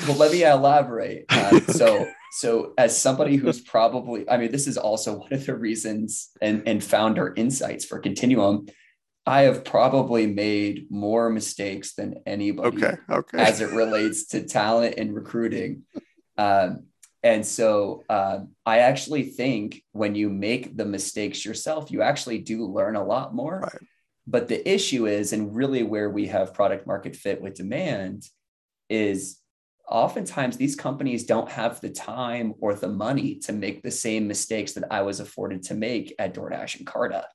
well, 0.07 0.17
let 0.17 0.31
me 0.31 0.43
elaborate. 0.43 1.25
Uh, 1.37 1.61
so, 1.61 2.09
so 2.31 2.73
as 2.77 2.99
somebody 2.99 3.37
who's 3.37 3.61
probably, 3.61 4.29
I 4.29 4.37
mean, 4.37 4.51
this 4.51 4.67
is 4.67 4.77
also 4.77 5.17
one 5.19 5.31
of 5.31 5.45
the 5.45 5.55
reasons 5.55 6.29
and 6.41 6.67
and 6.67 6.83
founder 6.83 7.33
insights 7.35 7.85
for 7.85 7.99
Continuum. 7.99 8.67
I 9.25 9.41
have 9.41 9.63
probably 9.63 10.25
made 10.25 10.87
more 10.89 11.29
mistakes 11.29 11.93
than 11.93 12.15
anybody 12.25 12.77
okay, 12.77 12.97
okay. 13.09 13.37
as 13.37 13.61
it 13.61 13.71
relates 13.71 14.27
to 14.27 14.43
talent 14.43 14.95
and 14.97 15.13
recruiting. 15.13 15.83
Um, 16.37 16.85
and 17.23 17.45
so 17.45 18.03
uh, 18.09 18.39
I 18.65 18.79
actually 18.79 19.23
think 19.23 19.83
when 19.91 20.15
you 20.15 20.29
make 20.29 20.77
the 20.77 20.85
mistakes 20.85 21.43
yourself, 21.43 21.91
you 21.91 22.01
actually 22.01 22.39
do 22.39 22.65
learn 22.65 22.95
a 22.95 23.03
lot 23.03 23.35
more. 23.35 23.59
Right. 23.59 23.87
But 24.27 24.49
the 24.49 24.69
issue 24.69 25.07
is, 25.07 25.31
and 25.31 25.55
really 25.55 25.83
where 25.83 26.09
we 26.09 26.27
have 26.27 26.53
product 26.53 26.85
market 26.85 27.15
fit 27.15 27.41
with 27.41 27.55
demand, 27.55 28.27
is 28.89 29.39
oftentimes 29.87 30.57
these 30.57 30.75
companies 30.75 31.25
don't 31.25 31.49
have 31.49 31.79
the 31.79 31.89
time 31.89 32.53
or 32.59 32.73
the 32.73 32.89
money 32.89 33.35
to 33.35 33.53
make 33.53 33.81
the 33.81 33.91
same 33.91 34.27
mistakes 34.27 34.73
that 34.73 34.91
I 34.91 35.01
was 35.01 35.21
afforded 35.21 35.63
to 35.63 35.75
make 35.75 36.13
at 36.19 36.33
DoorDash 36.33 36.77
and 36.77 36.85
Carta. 36.85 37.25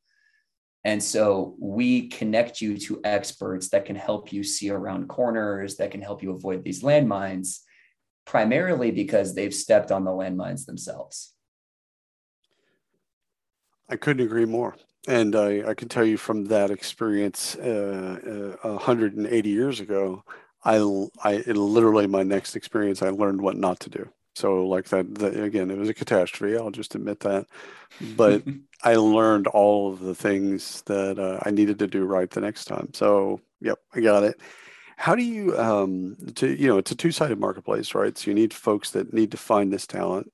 And 0.85 1.03
so 1.03 1.57
we 1.59 2.09
connect 2.09 2.61
you 2.61 2.77
to 2.77 3.01
experts 3.05 3.71
that 3.71 3.87
can 3.87 3.97
help 3.97 4.33
you 4.33 4.43
see 4.43 4.69
around 4.69 5.09
corners, 5.09 5.77
that 5.77 5.93
can 5.93 6.03
help 6.03 6.23
you 6.23 6.33
avoid 6.33 6.63
these 6.63 6.83
landmines, 6.83 7.61
primarily 8.27 8.91
because 8.91 9.35
they've 9.35 9.55
stepped 9.55 9.91
on 9.91 10.05
the 10.05 10.11
landmines 10.11 10.67
themselves. 10.67 11.33
I 13.89 13.97
couldn't 13.97 14.27
agree 14.27 14.45
more. 14.45 14.77
And 15.09 15.35
I, 15.35 15.71
I 15.71 15.75
can 15.75 15.89
tell 15.89 16.05
you 16.05 16.17
from 16.17 16.45
that 16.47 16.71
experience 16.71 17.57
uh, 17.57 18.57
uh, 18.63 18.69
180 18.69 19.49
years 19.49 19.81
ago, 19.81 20.23
I, 20.65 20.77
I 21.25 21.33
it 21.35 21.57
literally 21.57 22.07
my 22.07 22.23
next 22.23 22.55
experience, 22.55 23.03
I 23.03 23.09
learned 23.09 23.41
what 23.41 23.57
not 23.57 23.81
to 23.81 23.91
do. 23.91 24.09
So 24.35 24.67
like 24.67 24.87
that, 24.87 25.15
the, 25.15 25.43
again, 25.43 25.71
it 25.71 25.77
was 25.77 25.89
a 25.89 25.95
catastrophe. 25.95 26.57
I'll 26.57 26.71
just 26.71 26.95
admit 26.95 27.21
that, 27.21 27.47
but 28.17 28.43
I 28.83 28.95
learned 28.95 29.47
all 29.49 29.93
of 29.93 30.01
the 30.01 30.15
things 30.15 30.83
that 30.83 31.19
uh, 31.19 31.41
I 31.43 31.51
needed 31.51 31.79
to 31.81 31.87
do 31.87 32.05
right 32.05 32.31
the 32.31 32.41
next 32.41 32.67
time. 32.67 32.91
So 32.95 33.41
yep, 33.61 33.79
I 33.95 34.01
got 34.01 34.23
it. 34.23 34.41
How 34.97 35.17
do 35.17 35.23
you, 35.23 35.59
um, 35.59 36.17
to 36.37 36.49
you 36.49 36.69
know, 36.69 36.79
it's 36.79 36.93
a 36.93 36.97
two-sided 36.97 37.41
marketplace, 37.41 37.95
right? 37.95 38.17
So 38.17 38.31
you 38.31 38.35
need 38.35 38.55
folks 38.55 38.91
that 38.93 39.13
need 39.13 39.33
to 39.33 39.37
find 39.37 39.73
this 39.73 39.87
talent, 39.87 40.33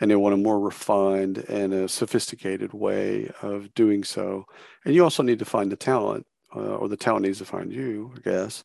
and 0.00 0.10
they 0.10 0.16
want 0.16 0.34
a 0.34 0.38
more 0.38 0.60
refined 0.60 1.38
and 1.48 1.72
a 1.72 1.88
sophisticated 1.88 2.72
way 2.72 3.30
of 3.42 3.72
doing 3.74 4.04
so. 4.04 4.44
And 4.84 4.94
you 4.94 5.02
also 5.02 5.22
need 5.22 5.38
to 5.40 5.44
find 5.44 5.72
the 5.72 5.76
talent, 5.76 6.26
uh, 6.54 6.76
or 6.76 6.88
the 6.88 6.96
talent 6.96 7.24
needs 7.26 7.38
to 7.38 7.44
find 7.44 7.72
you, 7.72 8.12
I 8.16 8.20
guess. 8.20 8.64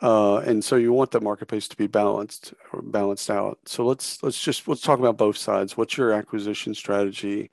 Uh, 0.00 0.38
and 0.38 0.64
so 0.64 0.74
you 0.74 0.92
want 0.92 1.12
that 1.12 1.22
marketplace 1.22 1.68
to 1.68 1.76
be 1.76 1.86
balanced 1.86 2.52
or 2.72 2.82
balanced 2.82 3.30
out. 3.30 3.58
So 3.66 3.86
let's 3.86 4.20
let's 4.22 4.42
just 4.42 4.66
let's 4.66 4.80
talk 4.80 4.98
about 4.98 5.16
both 5.16 5.36
sides. 5.36 5.76
What's 5.76 5.96
your 5.96 6.12
acquisition 6.12 6.74
strategy 6.74 7.50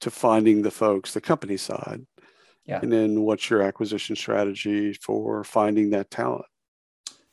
to 0.00 0.10
finding 0.10 0.62
the 0.62 0.70
folks, 0.70 1.12
the 1.12 1.20
company 1.20 1.56
side? 1.56 2.06
Yeah. 2.64 2.78
And 2.80 2.92
then 2.92 3.22
what's 3.22 3.50
your 3.50 3.62
acquisition 3.62 4.14
strategy 4.14 4.92
for 4.92 5.42
finding 5.42 5.90
that 5.90 6.10
talent? 6.10 6.44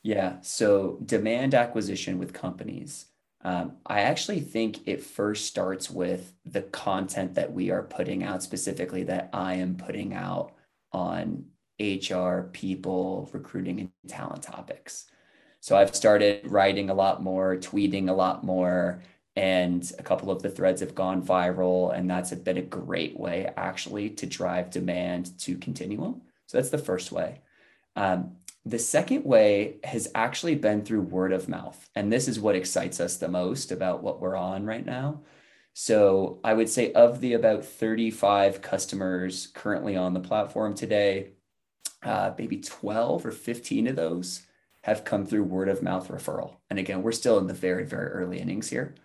Yeah. 0.01 0.37
So 0.41 0.97
demand 1.05 1.53
acquisition 1.53 2.17
with 2.17 2.33
companies. 2.33 3.05
Um, 3.43 3.77
I 3.85 4.01
actually 4.01 4.39
think 4.39 4.87
it 4.87 5.03
first 5.03 5.45
starts 5.45 5.89
with 5.89 6.33
the 6.45 6.63
content 6.63 7.35
that 7.35 7.53
we 7.53 7.69
are 7.69 7.83
putting 7.83 8.23
out, 8.23 8.43
specifically 8.43 9.03
that 9.03 9.29
I 9.31 9.55
am 9.55 9.75
putting 9.75 10.13
out 10.13 10.53
on 10.91 11.45
HR, 11.79 12.49
people, 12.51 13.29
recruiting, 13.31 13.79
and 13.79 13.91
talent 14.07 14.43
topics. 14.43 15.05
So 15.59 15.77
I've 15.77 15.95
started 15.95 16.49
writing 16.49 16.89
a 16.89 16.93
lot 16.93 17.21
more, 17.21 17.55
tweeting 17.57 18.09
a 18.09 18.13
lot 18.13 18.43
more, 18.43 19.01
and 19.35 19.91
a 19.99 20.03
couple 20.03 20.31
of 20.31 20.41
the 20.41 20.49
threads 20.49 20.81
have 20.81 20.95
gone 20.95 21.21
viral. 21.21 21.95
And 21.95 22.09
that's 22.09 22.33
been 22.33 22.57
a 22.57 22.61
great 22.61 23.19
way 23.19 23.51
actually 23.55 24.09
to 24.11 24.25
drive 24.25 24.71
demand 24.71 25.37
to 25.39 25.57
Continuum. 25.57 26.21
So 26.47 26.57
that's 26.57 26.71
the 26.71 26.77
first 26.77 27.11
way. 27.11 27.41
Um, 27.95 28.37
the 28.67 28.79
second 28.79 29.23
way 29.23 29.77
has 29.85 30.11
actually 30.13 30.55
been 30.55 30.83
through 30.83 31.01
word 31.01 31.31
of 31.31 31.47
mouth. 31.47 31.89
And 31.95 32.11
this 32.11 32.27
is 32.27 32.39
what 32.39 32.55
excites 32.55 32.99
us 32.99 33.15
the 33.15 33.29
most 33.29 33.71
about 33.71 34.03
what 34.03 34.19
we're 34.19 34.35
on 34.35 34.65
right 34.65 34.85
now. 34.85 35.21
So 35.73 36.39
I 36.43 36.53
would 36.53 36.67
say 36.67 36.91
of 36.91 37.21
the 37.21 37.33
about 37.33 37.63
35 37.63 38.61
customers 38.61 39.47
currently 39.53 39.95
on 39.95 40.13
the 40.13 40.19
platform 40.19 40.73
today, 40.73 41.29
uh, 42.03 42.31
maybe 42.37 42.57
12 42.57 43.25
or 43.25 43.31
15 43.31 43.87
of 43.87 43.95
those 43.95 44.41
have 44.81 45.05
come 45.05 45.25
through 45.25 45.43
word 45.43 45.69
of 45.69 45.81
mouth 45.81 46.09
referral. 46.09 46.57
And 46.69 46.77
again, 46.77 47.03
we're 47.03 47.11
still 47.13 47.37
in 47.37 47.47
the 47.47 47.53
very, 47.53 47.85
very 47.85 48.07
early 48.07 48.39
innings 48.39 48.69
here. 48.69 48.95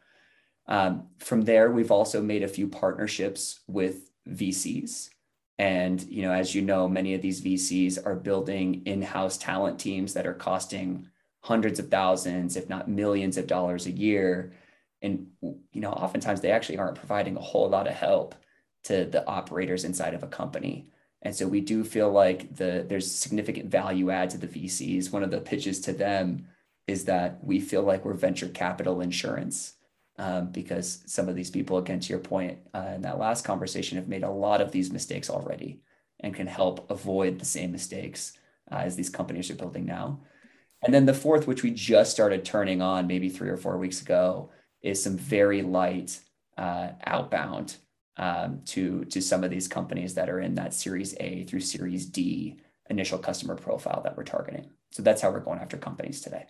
Um, 0.67 1.09
from 1.19 1.43
there, 1.43 1.71
we've 1.71 1.91
also 1.93 2.21
made 2.21 2.43
a 2.43 2.49
few 2.49 2.67
partnerships 2.67 3.61
with 3.69 4.11
VCs. 4.29 5.11
And 5.59 6.03
you 6.03 6.23
know, 6.23 6.33
as 6.33 6.55
you 6.55 6.63
know, 6.63 6.89
many 6.89 7.15
of 7.15 7.23
these 7.23 7.41
VCs 7.41 8.05
are 8.05 8.15
building 8.15 8.83
in-house 8.87 9.37
talent 9.39 9.79
teams 9.79 10.15
that 10.15 10.27
are 10.27 10.35
costing 10.35 11.09
hundreds 11.41 11.79
of 11.79 11.91
thousands, 11.91 12.57
if 12.57 12.69
not 12.69 12.89
millions 12.89 13.37
of 13.37 13.47
dollars 13.47 13.87
a 13.87 13.91
year. 13.91 14.53
And 15.03 15.29
you 15.41 15.81
know, 15.81 15.91
oftentimes 15.91 16.41
they 16.41 16.53
actually 16.53 16.79
aren't 16.79 16.99
providing 16.99 17.37
a 17.37 17.41
whole 17.41 17.69
lot 17.69 17.87
of 17.87 17.95
help 17.95 18.35
to 18.85 19.05
the 19.05 19.27
operators 19.27 19.85
inside 19.85 20.15
of 20.15 20.23
a 20.23 20.29
company. 20.29 20.89
And 21.23 21.35
so 21.35 21.47
we 21.47 21.61
do 21.61 21.85
feel 21.85 22.11
like 22.11 22.57
the 22.57 22.85
there's 22.89 23.11
significant 23.11 23.71
value 23.71 24.11
add 24.11 24.31
to 24.31 24.39
the 24.39 24.49
VCs. 24.49 25.13
One 25.13 25.23
of 25.23 25.31
the 25.31 25.41
pitches 25.41 25.81
to 25.83 25.93
them 25.93 26.49
is 26.87 27.05
that 27.05 27.45
we 27.45 27.61
feel 27.61 27.83
like 27.83 28.05
we're 28.05 28.15
venture 28.15 28.49
capital 28.49 29.01
insurance 29.01 29.75
um, 30.23 30.53
because 30.53 31.03
some 31.07 31.29
of 31.29 31.35
these 31.35 31.51
people, 31.51 31.79
again, 31.79 31.99
to 31.99 32.11
your 32.11 32.21
point 32.21 32.59
uh, 32.73 32.93
in 32.95 33.03
that 33.03 33.19
last 33.19 33.45
conversation, 33.45 33.99
have 33.99 34.07
made 34.07 34.23
a 34.23 34.31
lot 34.31 34.61
of 34.61 34.71
these 34.71 34.93
mistakes 34.93 35.29
already 35.29 35.81
and 36.21 36.33
can 36.33 36.47
help 36.47 36.89
avoid 36.91 37.41
the 37.41 37.45
same 37.45 37.73
mistakes 37.73 38.33
uh, 38.71 38.77
as 38.77 38.95
these 38.95 39.11
companies 39.11 39.51
are 39.51 39.57
building 39.57 39.85
now. 39.85 40.21
And 40.85 40.95
then 40.95 41.07
the 41.07 41.21
fourth, 41.25 41.49
which 41.49 41.65
we 41.65 41.73
just 41.73 42.13
started 42.13 42.45
turning 42.45 42.81
on 42.81 43.09
maybe 43.09 43.29
three 43.29 43.49
or 43.49 43.57
four 43.57 43.77
weeks 43.79 44.01
ago, 44.01 44.51
is 44.81 45.03
some 45.03 45.17
very 45.17 45.63
light 45.63 46.21
uh, 46.57 46.91
outbound 47.05 47.77
um, 48.17 48.61
to 48.67 49.05
to 49.07 49.21
some 49.21 49.43
of 49.43 49.51
these 49.51 49.67
companies 49.67 50.15
that 50.15 50.31
are 50.31 50.41
in 50.41 50.55
that 50.55 50.73
Series 50.73 51.17
A 51.19 51.43
through 51.45 51.61
Series 51.61 52.07
D 52.07 52.61
initial 52.89 53.19
customer 53.19 53.57
profile 53.57 54.03
that 54.03 54.17
we're 54.17 54.23
targeting. 54.37 54.71
So 54.93 55.03
that's 55.03 55.23
how 55.23 55.31
we're 55.33 55.41
going 55.41 55.59
after 55.59 55.79
companies 55.79 56.21
today. 56.21 56.47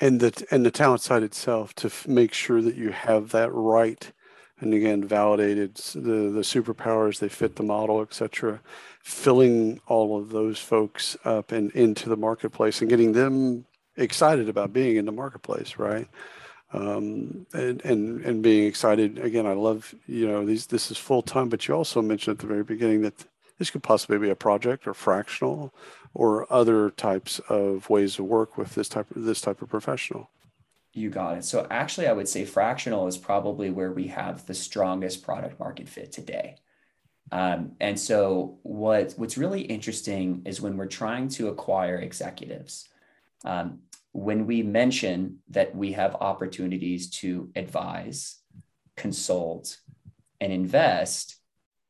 And 0.00 0.20
the 0.20 0.46
and 0.50 0.64
the 0.64 0.70
talent 0.70 1.02
side 1.02 1.22
itself 1.22 1.74
to 1.76 1.88
f- 1.88 2.06
make 2.06 2.32
sure 2.32 2.62
that 2.62 2.76
you 2.76 2.90
have 2.90 3.30
that 3.30 3.52
right, 3.52 4.12
and 4.60 4.72
again 4.74 5.04
validated 5.04 5.74
the 5.76 6.30
the 6.30 6.42
superpowers 6.42 7.18
they 7.18 7.28
fit 7.28 7.56
the 7.56 7.64
model, 7.64 8.00
etc. 8.02 8.60
Filling 9.02 9.80
all 9.88 10.18
of 10.18 10.30
those 10.30 10.58
folks 10.58 11.16
up 11.24 11.52
and 11.52 11.72
into 11.72 12.08
the 12.08 12.16
marketplace 12.16 12.80
and 12.80 12.90
getting 12.90 13.12
them 13.12 13.64
excited 13.96 14.48
about 14.48 14.72
being 14.72 14.96
in 14.96 15.04
the 15.04 15.12
marketplace, 15.12 15.78
right? 15.78 16.08
um, 16.72 17.46
and, 17.52 17.82
and 17.84 18.20
and 18.24 18.42
being 18.42 18.66
excited 18.66 19.18
again. 19.18 19.46
I 19.46 19.54
love 19.54 19.94
you 20.06 20.26
know 20.26 20.44
these 20.44 20.66
this 20.66 20.90
is 20.90 20.98
full 20.98 21.22
time, 21.22 21.48
but 21.48 21.66
you 21.66 21.74
also 21.74 22.02
mentioned 22.02 22.34
at 22.36 22.40
the 22.40 22.46
very 22.46 22.64
beginning 22.64 23.02
that 23.02 23.24
this 23.58 23.70
could 23.70 23.82
possibly 23.82 24.18
be 24.18 24.30
a 24.30 24.36
project 24.36 24.86
or 24.86 24.94
fractional 24.94 25.74
or 26.14 26.50
other 26.52 26.90
types 26.90 27.38
of 27.48 27.90
ways 27.90 28.16
to 28.16 28.24
work 28.24 28.56
with 28.56 28.74
this 28.74 28.88
type 28.88 29.10
of 29.14 29.24
this 29.24 29.40
type 29.40 29.60
of 29.62 29.68
professional. 29.68 30.30
You 30.92 31.10
got 31.10 31.38
it. 31.38 31.44
So 31.44 31.66
actually, 31.70 32.08
I 32.08 32.12
would 32.12 32.28
say 32.28 32.44
fractional 32.44 33.06
is 33.06 33.18
probably 33.18 33.70
where 33.70 33.92
we 33.92 34.08
have 34.08 34.46
the 34.46 34.54
strongest 34.54 35.22
product 35.22 35.60
market 35.60 35.88
fit 35.88 36.12
today. 36.12 36.56
Um, 37.30 37.72
and 37.80 37.98
so 37.98 38.58
what 38.62 39.12
what's 39.16 39.36
really 39.36 39.60
interesting 39.62 40.42
is 40.46 40.60
when 40.60 40.76
we're 40.76 40.86
trying 40.86 41.28
to 41.30 41.48
acquire 41.48 41.96
executives. 41.96 42.88
Um, 43.44 43.80
when 44.12 44.46
we 44.46 44.62
mention 44.62 45.38
that 45.50 45.76
we 45.76 45.92
have 45.92 46.16
opportunities 46.16 47.10
to 47.10 47.50
advise, 47.54 48.38
consult, 48.96 49.76
and 50.40 50.52
invest, 50.52 51.36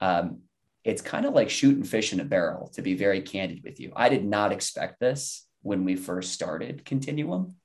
um, 0.00 0.42
it's 0.88 1.02
kind 1.02 1.26
of 1.26 1.34
like 1.34 1.50
shooting 1.50 1.84
fish 1.84 2.14
in 2.14 2.20
a 2.20 2.24
barrel, 2.24 2.68
to 2.68 2.80
be 2.80 2.94
very 2.94 3.20
candid 3.20 3.62
with 3.62 3.78
you. 3.78 3.92
I 3.94 4.08
did 4.08 4.24
not 4.24 4.52
expect 4.52 5.00
this 5.00 5.46
when 5.60 5.84
we 5.84 5.96
first 5.96 6.32
started 6.32 6.82
Continuum, 6.86 7.56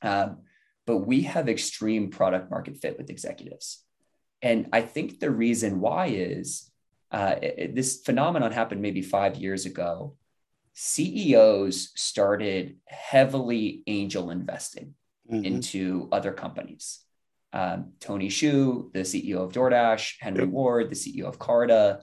um, 0.00 0.38
but 0.86 0.98
we 0.98 1.20
have 1.22 1.50
extreme 1.50 2.08
product 2.08 2.50
market 2.50 2.78
fit 2.78 2.96
with 2.96 3.10
executives. 3.10 3.84
And 4.40 4.70
I 4.72 4.80
think 4.80 5.20
the 5.20 5.30
reason 5.30 5.80
why 5.80 6.06
is 6.06 6.70
uh, 7.10 7.34
it, 7.42 7.74
this 7.74 8.00
phenomenon 8.00 8.52
happened 8.52 8.80
maybe 8.80 9.02
five 9.02 9.36
years 9.36 9.66
ago 9.66 10.16
CEOs 10.72 11.92
started 11.94 12.78
heavily 12.86 13.82
angel 13.86 14.30
investing 14.30 14.94
mm-hmm. 15.30 15.44
into 15.44 16.08
other 16.10 16.32
companies. 16.32 17.00
Um, 17.52 17.92
Tony 18.00 18.28
Xu, 18.28 18.90
the 18.94 19.00
CEO 19.00 19.44
of 19.44 19.52
DoorDash, 19.52 20.14
Henry 20.20 20.44
yep. 20.44 20.48
Ward, 20.48 20.88
the 20.88 20.94
CEO 20.94 21.24
of 21.24 21.38
Carta, 21.38 22.00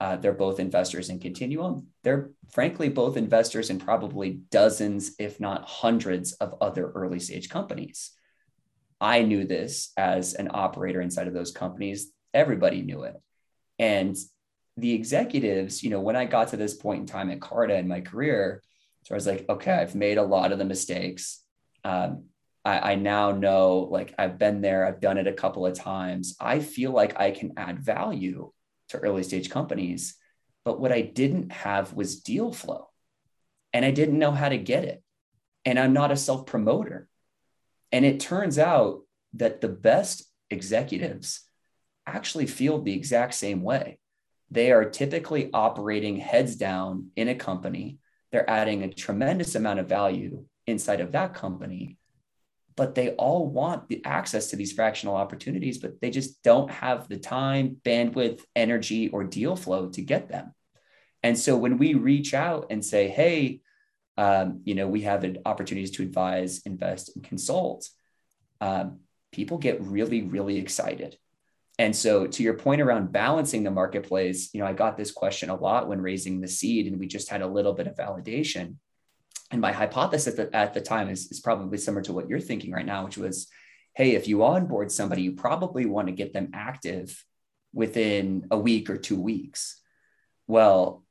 uh, 0.00 0.16
they're 0.16 0.32
both 0.32 0.58
investors 0.58 1.10
in 1.10 1.20
Continuum. 1.20 1.88
They're 2.02 2.30
frankly 2.50 2.88
both 2.88 3.18
investors 3.18 3.68
in 3.68 3.78
probably 3.78 4.40
dozens, 4.50 5.12
if 5.18 5.38
not 5.38 5.68
hundreds, 5.68 6.32
of 6.34 6.54
other 6.60 6.90
early 6.90 7.20
stage 7.20 7.50
companies. 7.50 8.12
I 9.00 9.22
knew 9.22 9.44
this 9.44 9.92
as 9.96 10.34
an 10.34 10.48
operator 10.52 11.02
inside 11.02 11.28
of 11.28 11.34
those 11.34 11.52
companies. 11.52 12.12
Everybody 12.32 12.80
knew 12.80 13.02
it. 13.02 13.20
And 13.78 14.16
the 14.76 14.94
executives, 14.94 15.82
you 15.82 15.90
know, 15.90 16.00
when 16.00 16.16
I 16.16 16.24
got 16.24 16.48
to 16.48 16.56
this 16.56 16.74
point 16.74 17.00
in 17.00 17.06
time 17.06 17.30
at 17.30 17.40
Carta 17.40 17.76
in 17.76 17.86
my 17.86 18.00
career, 18.00 18.62
so 19.04 19.14
I 19.14 19.16
was 19.16 19.26
like, 19.26 19.46
okay, 19.48 19.72
I've 19.72 19.94
made 19.94 20.18
a 20.18 20.22
lot 20.22 20.52
of 20.52 20.58
the 20.58 20.64
mistakes. 20.64 21.42
Um, 21.84 22.24
I, 22.64 22.92
I 22.92 22.94
now 22.94 23.32
know, 23.32 23.88
like, 23.90 24.14
I've 24.18 24.38
been 24.38 24.60
there, 24.60 24.86
I've 24.86 25.00
done 25.00 25.18
it 25.18 25.26
a 25.26 25.32
couple 25.32 25.66
of 25.66 25.74
times. 25.74 26.36
I 26.40 26.60
feel 26.60 26.92
like 26.92 27.18
I 27.18 27.30
can 27.30 27.54
add 27.56 27.80
value 27.80 28.52
to 28.90 28.98
early 28.98 29.22
stage 29.22 29.50
companies. 29.50 30.14
But 30.64 30.80
what 30.80 30.92
I 30.92 31.00
didn't 31.00 31.52
have 31.52 31.94
was 31.94 32.20
deal 32.20 32.52
flow, 32.52 32.88
and 33.72 33.84
I 33.84 33.90
didn't 33.90 34.18
know 34.18 34.32
how 34.32 34.48
to 34.48 34.58
get 34.58 34.84
it. 34.84 35.02
And 35.64 35.78
I'm 35.78 35.92
not 35.92 36.12
a 36.12 36.16
self 36.16 36.46
promoter. 36.46 37.08
And 37.92 38.04
it 38.04 38.20
turns 38.20 38.58
out 38.58 39.00
that 39.34 39.60
the 39.60 39.68
best 39.68 40.24
executives 40.50 41.40
actually 42.06 42.46
feel 42.46 42.80
the 42.80 42.94
exact 42.94 43.34
same 43.34 43.62
way. 43.62 43.98
They 44.50 44.72
are 44.72 44.84
typically 44.84 45.50
operating 45.52 46.16
heads 46.16 46.56
down 46.56 47.10
in 47.16 47.28
a 47.28 47.34
company. 47.34 47.98
They're 48.32 48.48
adding 48.48 48.82
a 48.82 48.92
tremendous 48.92 49.54
amount 49.54 49.80
of 49.80 49.88
value 49.88 50.44
inside 50.66 51.00
of 51.00 51.12
that 51.12 51.34
company, 51.34 51.98
but 52.76 52.94
they 52.94 53.10
all 53.10 53.46
want 53.46 53.88
the 53.88 54.04
access 54.04 54.48
to 54.48 54.56
these 54.56 54.72
fractional 54.72 55.16
opportunities, 55.16 55.78
but 55.78 56.00
they 56.00 56.10
just 56.10 56.42
don't 56.42 56.70
have 56.70 57.08
the 57.08 57.18
time, 57.18 57.76
bandwidth, 57.84 58.42
energy, 58.54 59.08
or 59.08 59.24
deal 59.24 59.56
flow 59.56 59.88
to 59.90 60.02
get 60.02 60.28
them. 60.28 60.54
And 61.22 61.38
so 61.38 61.56
when 61.56 61.78
we 61.78 61.94
reach 61.94 62.32
out 62.32 62.66
and 62.70 62.84
say, 62.84 63.08
hey, 63.08 63.60
um, 64.16 64.60
you 64.64 64.74
know, 64.74 64.86
we 64.86 65.02
have 65.02 65.24
opportunities 65.44 65.90
to 65.92 66.02
advise, 66.02 66.62
invest, 66.64 67.14
and 67.14 67.24
consult, 67.24 67.88
um, 68.60 69.00
people 69.32 69.58
get 69.58 69.80
really, 69.82 70.22
really 70.22 70.58
excited. 70.58 71.16
And 71.78 71.96
so, 71.96 72.26
to 72.26 72.42
your 72.42 72.54
point 72.54 72.82
around 72.82 73.10
balancing 73.10 73.62
the 73.62 73.70
marketplace, 73.70 74.50
you 74.52 74.60
know, 74.60 74.66
I 74.66 74.74
got 74.74 74.98
this 74.98 75.12
question 75.12 75.48
a 75.48 75.54
lot 75.54 75.88
when 75.88 76.02
raising 76.02 76.40
the 76.40 76.48
seed, 76.48 76.86
and 76.86 76.98
we 77.00 77.06
just 77.06 77.30
had 77.30 77.40
a 77.40 77.46
little 77.46 77.72
bit 77.72 77.86
of 77.86 77.96
validation. 77.96 78.74
And 79.50 79.60
my 79.60 79.72
hypothesis 79.72 80.38
at 80.38 80.50
the, 80.50 80.56
at 80.56 80.74
the 80.74 80.80
time 80.80 81.08
is, 81.08 81.30
is 81.30 81.40
probably 81.40 81.78
similar 81.78 82.02
to 82.02 82.12
what 82.12 82.28
you're 82.28 82.40
thinking 82.40 82.70
right 82.70 82.86
now, 82.86 83.04
which 83.04 83.18
was, 83.18 83.48
hey, 83.94 84.14
if 84.14 84.28
you 84.28 84.44
onboard 84.44 84.92
somebody, 84.92 85.22
you 85.22 85.32
probably 85.32 85.86
want 85.86 86.08
to 86.08 86.12
get 86.12 86.32
them 86.32 86.50
active 86.54 87.24
within 87.72 88.46
a 88.50 88.58
week 88.58 88.90
or 88.90 88.96
two 88.96 89.20
weeks. 89.20 89.80
Well, 90.46 91.04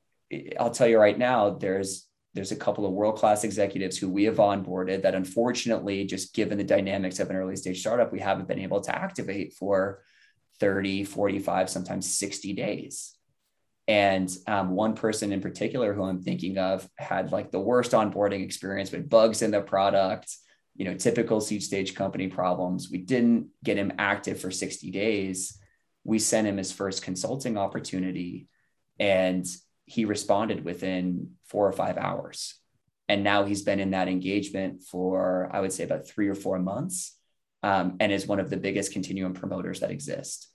I'll 0.59 0.71
tell 0.71 0.87
you 0.87 0.99
right 0.99 1.17
now, 1.17 1.51
there's 1.51 2.05
there's 2.35 2.51
a 2.51 2.55
couple 2.55 2.85
of 2.85 2.93
world 2.93 3.17
class 3.17 3.43
executives 3.43 3.97
who 3.97 4.07
we 4.07 4.25
have 4.25 4.35
onboarded 4.35 5.01
that 5.01 5.15
unfortunately, 5.15 6.05
just 6.05 6.33
given 6.33 6.57
the 6.57 6.63
dynamics 6.63 7.19
of 7.19 7.29
an 7.29 7.35
early 7.35 7.55
stage 7.55 7.79
startup, 7.79 8.11
we 8.11 8.19
haven't 8.19 8.47
been 8.47 8.59
able 8.59 8.81
to 8.81 8.95
activate 8.95 9.53
for 9.53 10.03
30, 10.59 11.05
45, 11.05 11.69
sometimes 11.69 12.17
60 12.17 12.53
days. 12.53 13.15
And 13.89 14.29
um, 14.45 14.69
one 14.69 14.93
person 14.93 15.33
in 15.33 15.41
particular 15.41 15.95
who 15.95 16.03
I'm 16.03 16.21
thinking 16.21 16.59
of 16.59 16.87
had 16.95 17.31
like 17.31 17.49
the 17.49 17.59
worst 17.59 17.91
onboarding 17.93 18.43
experience 18.43 18.91
with 18.91 19.09
bugs 19.09 19.41
in 19.41 19.49
the 19.49 19.61
product, 19.61 20.31
you 20.75 20.85
know, 20.85 20.93
typical 20.93 21.41
seed 21.41 21.63
stage 21.63 21.95
company 21.95 22.27
problems. 22.27 22.91
We 22.91 22.99
didn't 22.99 23.47
get 23.63 23.77
him 23.77 23.93
active 23.97 24.39
for 24.39 24.51
60 24.51 24.91
days. 24.91 25.57
We 26.03 26.19
sent 26.19 26.45
him 26.45 26.57
his 26.57 26.71
first 26.71 27.01
consulting 27.01 27.57
opportunity 27.57 28.47
and 28.99 29.43
he 29.85 30.05
responded 30.05 30.63
within 30.63 31.31
four 31.45 31.67
or 31.67 31.73
five 31.73 31.97
hours. 31.97 32.53
And 33.07 33.23
now 33.23 33.43
he's 33.45 33.63
been 33.63 33.79
in 33.79 33.89
that 33.91 34.07
engagement 34.07 34.83
for, 34.83 35.49
I 35.51 35.61
would 35.61 35.73
say, 35.73 35.83
about 35.83 36.07
three 36.07 36.27
or 36.27 36.35
four 36.35 36.59
months 36.59 37.17
um, 37.63 37.97
and 37.99 38.11
is 38.11 38.27
one 38.27 38.39
of 38.39 38.51
the 38.51 38.57
biggest 38.57 38.93
continuum 38.93 39.33
promoters 39.33 39.79
that 39.79 39.89
exist. 39.89 40.47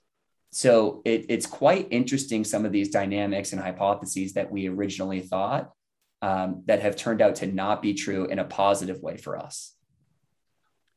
So 0.55 1.01
it, 1.03 1.25
it's 1.27 1.45
quite 1.45 1.89
interesting, 1.91 2.45
some 2.45 2.65
of 2.65 2.71
these 2.71 2.87
dynamics 2.87 3.51
and 3.51 3.61
hypotheses 3.61 4.35
that 4.35 4.49
we 4.49 4.69
originally 4.69 5.19
thought 5.19 5.73
um, 6.21 6.63
that 6.67 6.81
have 6.81 6.95
turned 6.95 7.21
out 7.21 7.35
to 7.35 7.47
not 7.47 7.81
be 7.81 7.93
true 7.93 8.27
in 8.27 8.39
a 8.39 8.45
positive 8.45 9.01
way 9.01 9.17
for 9.17 9.37
us. 9.37 9.73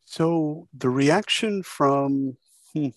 So 0.05 0.69
the 0.73 0.89
reaction 0.89 1.65
from 1.65 2.37
hmm, 2.73 2.91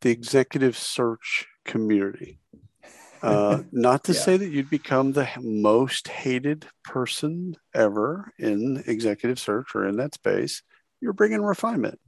the 0.00 0.10
executive 0.10 0.78
search 0.78 1.46
community 1.66 2.40
uh, 3.22 3.58
not 3.70 4.04
to 4.04 4.14
yeah. 4.14 4.20
say 4.20 4.38
that 4.38 4.48
you'd 4.48 4.70
become 4.70 5.12
the 5.12 5.28
most 5.42 6.08
hated 6.08 6.64
person 6.84 7.54
ever 7.74 8.32
in 8.38 8.82
executive 8.86 9.38
search 9.38 9.74
or 9.74 9.86
in 9.86 9.98
that 9.98 10.14
space. 10.14 10.62
You're 11.02 11.12
bringing 11.12 11.42
refinement, 11.42 12.00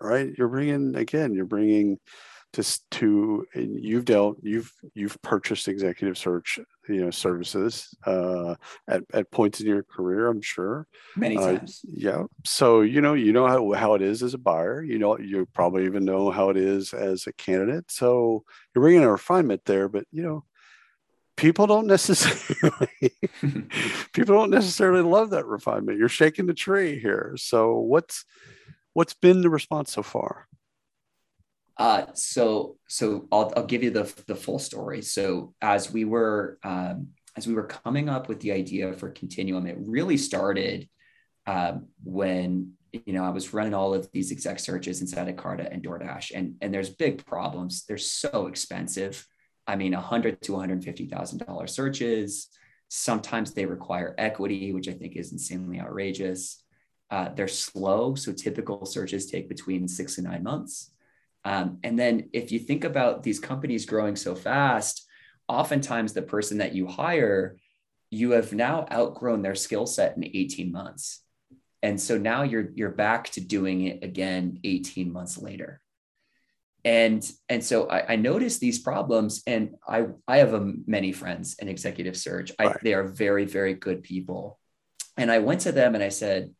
right? 0.00 0.32
You're 0.38 0.48
bringing 0.48 0.94
again. 0.94 1.34
You're 1.34 1.44
bringing 1.44 1.98
to 2.54 2.80
to 2.90 3.46
you've 3.54 4.04
dealt 4.04 4.38
you've 4.42 4.72
you've 4.94 5.20
purchased 5.22 5.68
executive 5.68 6.16
search 6.16 6.58
you 6.88 7.04
know 7.04 7.10
services 7.10 7.94
uh, 8.06 8.54
at 8.88 9.02
at 9.12 9.30
points 9.30 9.60
in 9.60 9.66
your 9.66 9.82
career. 9.82 10.28
I'm 10.28 10.40
sure 10.40 10.86
many 11.16 11.36
uh, 11.36 11.58
times. 11.58 11.80
Yeah. 11.84 12.24
So 12.44 12.80
you 12.80 13.00
know 13.00 13.14
you 13.14 13.32
know 13.32 13.46
how 13.46 13.72
how 13.72 13.94
it 13.94 14.02
is 14.02 14.22
as 14.22 14.34
a 14.34 14.38
buyer. 14.38 14.82
You 14.82 14.98
know 14.98 15.18
you 15.18 15.46
probably 15.54 15.84
even 15.84 16.04
know 16.04 16.30
how 16.30 16.50
it 16.50 16.56
is 16.56 16.94
as 16.94 17.26
a 17.26 17.32
candidate. 17.34 17.90
So 17.90 18.44
you're 18.74 18.82
bringing 18.82 19.02
a 19.02 19.10
refinement 19.10 19.62
there, 19.66 19.88
but 19.88 20.06
you 20.10 20.22
know 20.22 20.44
people 21.36 21.68
don't 21.68 21.86
necessarily 21.86 22.88
people 24.12 24.34
don't 24.34 24.50
necessarily 24.50 25.02
love 25.02 25.30
that 25.30 25.46
refinement 25.46 25.96
you're 25.96 26.08
shaking 26.08 26.46
the 26.46 26.52
tree 26.52 26.98
here 26.98 27.34
so 27.36 27.78
what's 27.78 28.24
what's 28.92 29.14
been 29.14 29.40
the 29.40 29.48
response 29.48 29.92
so 29.92 30.02
far 30.02 30.47
uh, 31.78 32.06
so 32.14 32.76
so 32.88 33.28
I'll, 33.30 33.52
I'll 33.56 33.66
give 33.66 33.82
you 33.82 33.90
the, 33.90 34.12
the 34.26 34.34
full 34.34 34.58
story 34.58 35.02
so 35.02 35.54
as 35.62 35.92
we 35.92 36.04
were 36.04 36.58
um, 36.62 37.08
as 37.36 37.46
we 37.46 37.54
were 37.54 37.66
coming 37.66 38.08
up 38.08 38.28
with 38.28 38.40
the 38.40 38.52
idea 38.52 38.92
for 38.92 39.10
continuum 39.10 39.66
it 39.66 39.76
really 39.78 40.16
started 40.16 40.88
um, 41.46 41.86
when 42.04 42.72
you 42.92 43.12
know 43.12 43.24
i 43.24 43.28
was 43.28 43.52
running 43.52 43.74
all 43.74 43.92
of 43.92 44.10
these 44.12 44.32
exec 44.32 44.58
searches 44.58 45.02
inside 45.02 45.28
of 45.28 45.36
carta 45.36 45.70
and 45.70 45.82
doordash 45.82 46.32
and 46.34 46.54
and 46.62 46.72
there's 46.72 46.88
big 46.88 47.24
problems 47.26 47.84
they're 47.84 47.98
so 47.98 48.46
expensive 48.46 49.26
I 49.68 49.76
mean, 49.76 49.92
a 49.92 50.00
hundred 50.00 50.40
to 50.42 50.52
one 50.52 50.62
hundred 50.62 50.82
fifty 50.82 51.06
thousand 51.06 51.46
dollar 51.46 51.66
searches. 51.66 52.48
Sometimes 52.88 53.52
they 53.52 53.66
require 53.66 54.14
equity, 54.16 54.72
which 54.72 54.88
I 54.88 54.92
think 54.92 55.14
is 55.14 55.30
insanely 55.30 55.78
outrageous. 55.78 56.64
Uh, 57.10 57.28
they're 57.28 57.48
slow, 57.48 58.14
so 58.14 58.32
typical 58.32 58.86
searches 58.86 59.30
take 59.30 59.48
between 59.48 59.86
six 59.86 60.16
and 60.16 60.26
nine 60.26 60.42
months. 60.42 60.90
Um, 61.48 61.78
and 61.82 61.98
then, 61.98 62.28
if 62.34 62.52
you 62.52 62.58
think 62.58 62.84
about 62.84 63.22
these 63.22 63.40
companies 63.40 63.86
growing 63.86 64.16
so 64.16 64.34
fast, 64.34 65.06
oftentimes 65.48 66.12
the 66.12 66.20
person 66.20 66.58
that 66.58 66.74
you 66.74 66.86
hire, 66.86 67.56
you 68.10 68.32
have 68.32 68.52
now 68.52 68.86
outgrown 68.92 69.40
their 69.40 69.54
skill 69.54 69.86
set 69.86 70.16
in 70.16 70.24
18 70.24 70.70
months. 70.70 71.22
And 71.82 71.98
so 71.98 72.18
now 72.18 72.42
you're 72.42 72.68
you're 72.74 72.90
back 73.06 73.30
to 73.30 73.40
doing 73.40 73.86
it 73.86 74.04
again 74.04 74.60
18 74.62 75.10
months 75.10 75.38
later 75.38 75.80
and 76.84 77.30
and 77.48 77.62
so 77.64 77.88
I, 77.88 78.12
I 78.12 78.16
noticed 78.16 78.60
these 78.60 78.78
problems 78.78 79.42
and 79.46 79.74
i 79.86 80.06
i 80.26 80.38
have 80.38 80.54
a, 80.54 80.72
many 80.86 81.12
friends 81.12 81.56
in 81.58 81.68
executive 81.68 82.16
search 82.16 82.52
I, 82.58 82.66
right. 82.66 82.76
they 82.82 82.94
are 82.94 83.04
very 83.04 83.44
very 83.44 83.74
good 83.74 84.02
people 84.02 84.58
and 85.16 85.30
i 85.30 85.38
went 85.38 85.62
to 85.62 85.72
them 85.72 85.94
and 85.94 86.04
i 86.04 86.08
said 86.08 86.54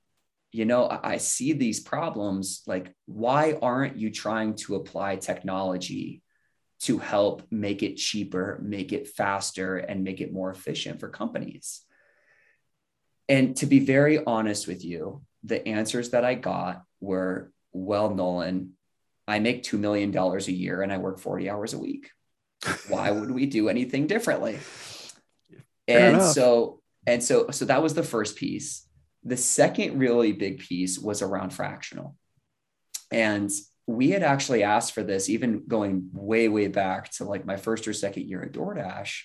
you 0.53 0.65
know 0.65 0.87
I, 0.87 1.15
I 1.15 1.17
see 1.19 1.53
these 1.53 1.81
problems 1.81 2.63
like 2.67 2.95
why 3.07 3.59
aren't 3.61 3.97
you 3.97 4.11
trying 4.11 4.55
to 4.57 4.77
apply 4.77 5.17
technology 5.17 6.23
to 6.81 6.99
help 6.99 7.43
make 7.51 7.83
it 7.83 7.97
cheaper 7.97 8.59
make 8.63 8.93
it 8.93 9.09
faster 9.09 9.77
and 9.77 10.05
make 10.05 10.21
it 10.21 10.33
more 10.33 10.51
efficient 10.51 11.01
for 11.01 11.09
companies 11.09 11.83
and 13.29 13.57
to 13.57 13.67
be 13.67 13.81
very 13.81 14.25
honest 14.25 14.67
with 14.67 14.85
you 14.85 15.23
the 15.45 15.67
answers 15.67 16.11
that 16.11 16.25
i 16.25 16.35
got 16.35 16.83
were 17.01 17.51
well 17.73 18.15
nolan 18.15 18.73
I 19.29 19.41
make 19.41 19.63
$2 19.63 19.79
million 19.79 20.17
a 20.17 20.39
year 20.51 20.81
and 20.81 20.91
I 20.91 20.97
work 20.97 21.19
40 21.19 21.51
hours 21.51 21.75
a 21.75 21.79
week. 21.79 22.11
Why 22.89 23.11
would 23.13 23.31
we 23.31 23.45
do 23.45 23.69
anything 23.69 24.07
differently? 24.07 24.59
and 25.87 26.17
enough. 26.17 26.33
so, 26.33 26.81
and 27.07 27.23
so, 27.23 27.51
so 27.51 27.67
that 27.67 27.83
was 27.83 27.95
the 27.95 28.03
first 28.03 28.37
piece. 28.37 28.88
The 29.29 29.37
second 29.37 29.99
really 29.99 30.33
big 30.33 30.61
piece 30.61 30.99
was 30.99 31.23
around 31.23 31.51
fractional. 31.51 32.17
And 33.11 33.51
we 33.87 34.11
had 34.11 34.23
actually 34.23 34.63
asked 34.63 34.95
for 34.95 35.03
this, 35.03 35.29
even 35.29 35.65
going 35.67 36.11
way, 36.13 36.49
way 36.49 36.69
back 36.69 37.11
to 37.13 37.25
like 37.25 37.47
my 37.47 37.57
first 37.57 37.89
or 37.89 37.93
second 37.93 38.29
year 38.29 38.43
at 38.43 38.53
DoorDash. 38.53 39.23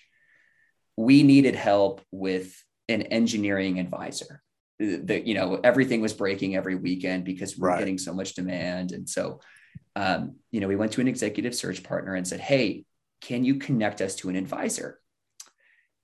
We 0.98 1.24
needed 1.24 1.56
help 1.56 2.02
with 2.12 2.62
an 2.88 3.04
engineering 3.04 3.80
advisor. 3.80 4.42
That 4.80 5.26
you 5.26 5.36
know, 5.36 5.60
everything 5.64 6.02
was 6.02 6.14
breaking 6.14 6.56
every 6.56 6.76
weekend 6.76 7.24
because 7.24 7.58
we're 7.58 7.70
right. 7.70 7.80
getting 7.80 7.98
so 7.98 8.14
much 8.14 8.36
demand. 8.36 8.92
And 8.92 9.08
so 9.08 9.40
um, 9.96 10.36
you 10.52 10.60
know, 10.60 10.68
we 10.68 10.76
went 10.76 10.94
to 10.94 11.02
an 11.02 11.08
executive 11.08 11.56
search 11.56 11.84
partner 11.84 12.16
and 12.16 12.28
said, 12.28 12.40
Hey, 12.40 12.86
can 13.22 13.44
you 13.44 13.56
connect 13.56 14.02
us 14.02 14.16
to 14.16 14.30
an 14.30 14.36
advisor? 14.36 15.00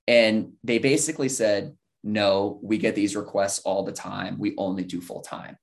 And 0.06 0.54
they 0.64 0.78
basically 0.78 1.28
said, 1.28 1.76
No, 2.02 2.58
we 2.62 2.78
get 2.78 2.94
these 2.94 3.16
requests 3.16 3.60
all 3.60 3.84
the 3.84 3.92
time. 3.92 4.38
We 4.38 4.54
only 4.56 4.84
do 4.84 5.00
full 5.00 5.20
time. 5.20 5.56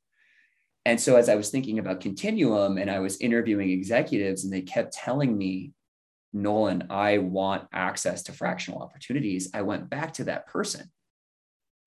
And 0.85 1.01
so, 1.01 1.15
as 1.15 1.29
I 1.29 1.35
was 1.35 1.49
thinking 1.49 1.79
about 1.79 1.99
Continuum 1.99 2.77
and 2.77 2.89
I 2.89 2.99
was 2.99 3.19
interviewing 3.19 3.71
executives, 3.71 4.43
and 4.43 4.53
they 4.53 4.61
kept 4.61 4.93
telling 4.93 5.37
me, 5.37 5.73
Nolan, 6.33 6.87
I 6.89 7.17
want 7.17 7.67
access 7.73 8.23
to 8.23 8.31
fractional 8.31 8.81
opportunities, 8.81 9.49
I 9.53 9.63
went 9.63 9.89
back 9.89 10.13
to 10.13 10.25
that 10.25 10.47
person 10.47 10.91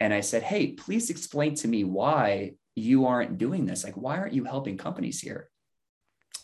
and 0.01 0.13
I 0.13 0.21
said, 0.21 0.43
Hey, 0.43 0.73
please 0.73 1.11
explain 1.11 1.55
to 1.57 1.69
me 1.69 1.85
why 1.85 2.55
you 2.75 3.07
aren't 3.07 3.39
doing 3.39 3.67
this. 3.67 3.85
Like, 3.85 3.97
why 3.97 4.19
aren't 4.19 4.35
you 4.35 4.45
helping 4.45 4.77
companies 4.77 5.21
here? 5.21 5.49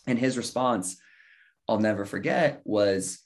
And 0.05 0.17
his 0.17 0.37
response, 0.37 0.97
I'll 1.67 1.79
never 1.79 2.05
forget, 2.05 2.61
was, 2.63 3.19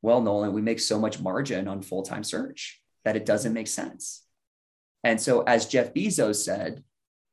Well, 0.00 0.20
Nolan, 0.20 0.52
we 0.52 0.62
make 0.62 0.80
so 0.80 0.98
much 0.98 1.20
margin 1.20 1.68
on 1.68 1.82
full 1.82 2.02
time 2.02 2.24
search 2.24 2.80
that 3.04 3.16
it 3.16 3.26
doesn't 3.26 3.52
make 3.52 3.68
sense. 3.68 4.22
And 5.02 5.20
so, 5.20 5.42
as 5.42 5.66
Jeff 5.66 5.92
Bezos 5.92 6.36
said, 6.36 6.82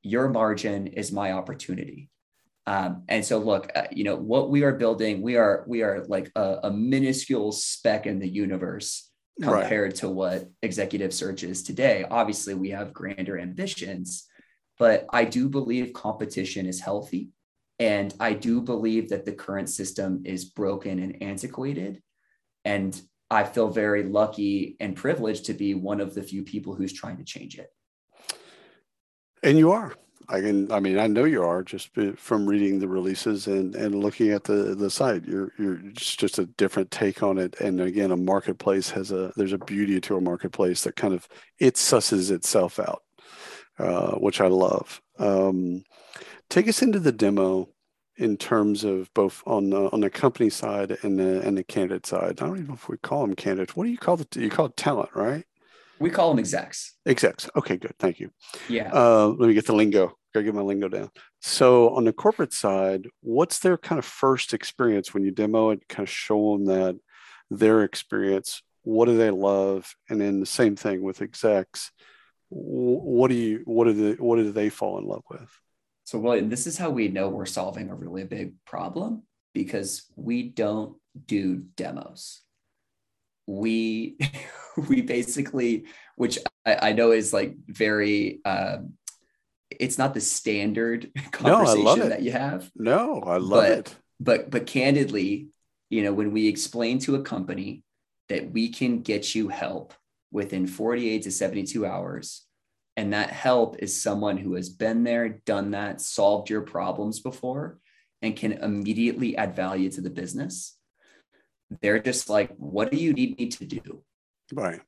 your 0.03 0.29
margin 0.29 0.87
is 0.87 1.11
my 1.11 1.31
opportunity. 1.31 2.09
Um, 2.67 3.03
and 3.07 3.25
so 3.25 3.39
look, 3.39 3.71
uh, 3.75 3.87
you 3.91 4.03
know, 4.03 4.15
what 4.15 4.49
we 4.49 4.63
are 4.63 4.73
building, 4.73 5.21
we 5.21 5.35
are, 5.35 5.63
we 5.67 5.81
are 5.81 6.05
like 6.07 6.31
a, 6.35 6.59
a 6.63 6.71
minuscule 6.71 7.51
speck 7.51 8.05
in 8.05 8.19
the 8.19 8.27
universe 8.27 9.09
compared 9.41 9.91
right. 9.91 9.95
to 9.95 10.09
what 10.09 10.49
executive 10.61 11.13
search 11.13 11.43
is 11.43 11.63
today. 11.63 12.05
Obviously 12.09 12.53
we 12.53 12.69
have 12.69 12.93
grander 12.93 13.39
ambitions, 13.39 14.27
but 14.77 15.05
I 15.11 15.25
do 15.25 15.49
believe 15.49 15.93
competition 15.93 16.65
is 16.65 16.79
healthy. 16.79 17.29
And 17.79 18.13
I 18.19 18.33
do 18.33 18.61
believe 18.61 19.09
that 19.09 19.25
the 19.25 19.31
current 19.31 19.69
system 19.69 20.21
is 20.23 20.45
broken 20.45 20.99
and 20.99 21.23
antiquated. 21.23 22.01
And 22.63 22.99
I 23.31 23.45
feel 23.45 23.69
very 23.69 24.03
lucky 24.03 24.75
and 24.81 24.95
privileged 24.95 25.45
to 25.45 25.53
be 25.53 25.73
one 25.73 26.01
of 26.01 26.13
the 26.13 26.21
few 26.21 26.43
people 26.43 26.75
who's 26.75 26.91
trying 26.91 27.17
to 27.17 27.23
change 27.23 27.57
it. 27.57 27.69
And 29.41 29.57
you 29.57 29.71
are. 29.71 29.93
I 30.27 30.39
can. 30.39 30.71
I 30.71 30.79
mean, 30.79 30.99
I 30.99 31.07
know 31.07 31.23
you 31.23 31.43
are 31.43 31.63
just 31.63 31.89
from 32.15 32.45
reading 32.45 32.79
the 32.79 32.87
releases 32.87 33.47
and 33.47 33.75
and 33.75 33.95
looking 33.95 34.31
at 34.31 34.43
the 34.43 34.75
the 34.75 34.89
site. 34.89 35.25
You're 35.25 35.51
you're 35.57 35.77
just, 35.77 36.19
just 36.19 36.39
a 36.39 36.45
different 36.45 36.91
take 36.91 37.23
on 37.23 37.37
it. 37.37 37.59
And 37.59 37.81
again, 37.81 38.11
a 38.11 38.17
marketplace 38.17 38.89
has 38.91 39.11
a 39.11 39.33
there's 39.35 39.53
a 39.53 39.57
beauty 39.57 39.99
to 40.01 40.17
a 40.17 40.21
marketplace 40.21 40.83
that 40.83 40.95
kind 40.95 41.13
of 41.13 41.27
it 41.57 41.75
susses 41.75 42.31
itself 42.31 42.79
out, 42.79 43.03
uh, 43.79 44.11
which 44.15 44.39
I 44.39 44.47
love. 44.47 45.01
Um, 45.19 45.83
take 46.49 46.67
us 46.67 46.81
into 46.81 46.99
the 46.99 47.11
demo 47.11 47.69
in 48.17 48.37
terms 48.37 48.83
of 48.83 49.13
both 49.13 49.41
on 49.45 49.69
the 49.69 49.89
on 49.91 50.01
the 50.01 50.09
company 50.09 50.49
side 50.49 50.97
and 51.01 51.17
the 51.17 51.41
and 51.41 51.57
the 51.57 51.63
candidate 51.63 52.05
side. 52.05 52.41
I 52.41 52.45
don't 52.45 52.57
even 52.57 52.67
know 52.67 52.73
if 52.73 52.89
we 52.89 52.97
call 52.97 53.21
them 53.21 53.35
candidates. 53.35 53.75
What 53.75 53.85
do 53.85 53.89
you 53.89 53.97
call 53.97 54.19
it? 54.19 54.35
You 54.35 54.49
call 54.49 54.67
it 54.67 54.77
talent, 54.77 55.09
right? 55.15 55.45
We 55.99 56.09
call 56.09 56.29
them 56.29 56.39
execs. 56.39 56.95
Execs. 57.05 57.49
Okay, 57.55 57.77
good. 57.77 57.93
Thank 57.99 58.19
you. 58.19 58.31
Yeah. 58.67 58.91
Uh, 58.91 59.27
let 59.37 59.47
me 59.47 59.53
get 59.53 59.67
the 59.67 59.75
lingo. 59.75 60.17
Gotta 60.33 60.45
get 60.45 60.55
my 60.55 60.61
lingo 60.61 60.87
down. 60.87 61.11
So 61.41 61.89
on 61.95 62.05
the 62.05 62.13
corporate 62.13 62.53
side, 62.53 63.07
what's 63.21 63.59
their 63.59 63.77
kind 63.77 63.99
of 63.99 64.05
first 64.05 64.53
experience 64.53 65.13
when 65.13 65.23
you 65.23 65.31
demo 65.31 65.69
it? 65.69 65.87
Kind 65.87 66.07
of 66.07 66.13
show 66.13 66.57
them 66.57 66.65
that 66.65 66.99
their 67.49 67.83
experience. 67.83 68.63
What 68.83 69.05
do 69.05 69.15
they 69.15 69.29
love? 69.29 69.93
And 70.09 70.19
then 70.19 70.39
the 70.39 70.45
same 70.45 70.75
thing 70.75 71.03
with 71.03 71.21
execs. 71.21 71.91
What 72.49 73.29
do 73.29 73.35
you? 73.35 73.61
What 73.65 73.85
do 73.85 73.93
they? 73.93 74.13
What 74.21 74.37
do 74.37 74.51
they 74.51 74.69
fall 74.69 74.97
in 74.97 75.05
love 75.05 75.23
with? 75.29 75.49
So, 76.11 76.19
William, 76.19 76.49
this 76.49 76.67
is 76.67 76.77
how 76.77 76.89
we 76.89 77.07
know 77.07 77.29
we're 77.29 77.45
solving 77.45 77.89
a 77.89 77.95
really 77.95 78.25
big 78.25 78.55
problem 78.65 79.23
because 79.53 80.11
we 80.17 80.43
don't 80.43 80.97
do 81.25 81.63
demos. 81.77 82.41
We 83.47 84.17
we 84.89 85.03
basically, 85.03 85.85
which 86.17 86.37
I, 86.65 86.89
I 86.89 86.91
know 86.91 87.11
is 87.11 87.31
like 87.31 87.55
very, 87.65 88.41
um, 88.43 88.95
it's 89.69 89.97
not 89.97 90.13
the 90.13 90.19
standard 90.19 91.11
conversation 91.31 91.99
no, 91.99 92.09
that 92.09 92.23
you 92.23 92.33
have. 92.33 92.69
No, 92.75 93.21
I 93.21 93.37
love 93.37 93.49
but, 93.49 93.71
it. 93.71 93.95
But 94.19 94.51
but 94.51 94.65
candidly, 94.65 95.47
you 95.89 96.03
know, 96.03 96.11
when 96.11 96.33
we 96.33 96.49
explain 96.49 96.99
to 96.99 97.15
a 97.15 97.23
company 97.23 97.83
that 98.27 98.51
we 98.51 98.67
can 98.67 98.99
get 98.99 99.33
you 99.33 99.47
help 99.47 99.93
within 100.29 100.67
48 100.67 101.21
to 101.21 101.31
72 101.31 101.85
hours 101.85 102.45
and 103.01 103.13
that 103.13 103.31
help 103.31 103.77
is 103.79 103.99
someone 103.99 104.37
who 104.37 104.53
has 104.53 104.69
been 104.69 105.03
there, 105.03 105.27
done 105.47 105.71
that, 105.71 106.01
solved 106.01 106.51
your 106.51 106.61
problems 106.61 107.19
before, 107.19 107.79
and 108.21 108.35
can 108.35 108.51
immediately 108.51 109.35
add 109.35 109.55
value 109.55 109.89
to 109.89 110.01
the 110.01 110.11
business. 110.11 110.77
They're 111.81 111.97
just 111.97 112.29
like, 112.29 112.51
what 112.57 112.91
do 112.91 112.97
you 112.97 113.11
need 113.13 113.39
me 113.39 113.47
to 113.47 113.65
do? 113.65 114.03
Right. 114.53 114.81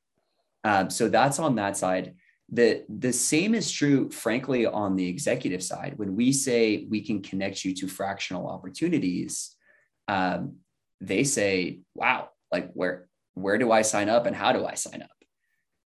Um, 0.62 0.90
so 0.90 1.08
that's 1.08 1.40
on 1.40 1.56
that 1.56 1.76
side. 1.76 2.14
The, 2.52 2.84
the 2.88 3.12
same 3.12 3.52
is 3.52 3.68
true, 3.72 4.12
frankly, 4.12 4.64
on 4.64 4.94
the 4.94 5.08
executive 5.08 5.64
side. 5.64 5.94
When 5.96 6.14
we 6.14 6.30
say 6.32 6.86
we 6.88 7.00
can 7.00 7.20
connect 7.20 7.64
you 7.64 7.74
to 7.74 7.88
fractional 7.88 8.46
opportunities, 8.46 9.56
um, 10.06 10.58
they 11.00 11.24
say, 11.24 11.80
wow, 11.96 12.28
like 12.52 12.70
where, 12.74 13.08
where 13.34 13.58
do 13.58 13.72
I 13.72 13.82
sign 13.82 14.08
up 14.08 14.26
and 14.26 14.36
how 14.36 14.52
do 14.52 14.64
I 14.64 14.74
sign 14.74 15.02
up? 15.02 15.10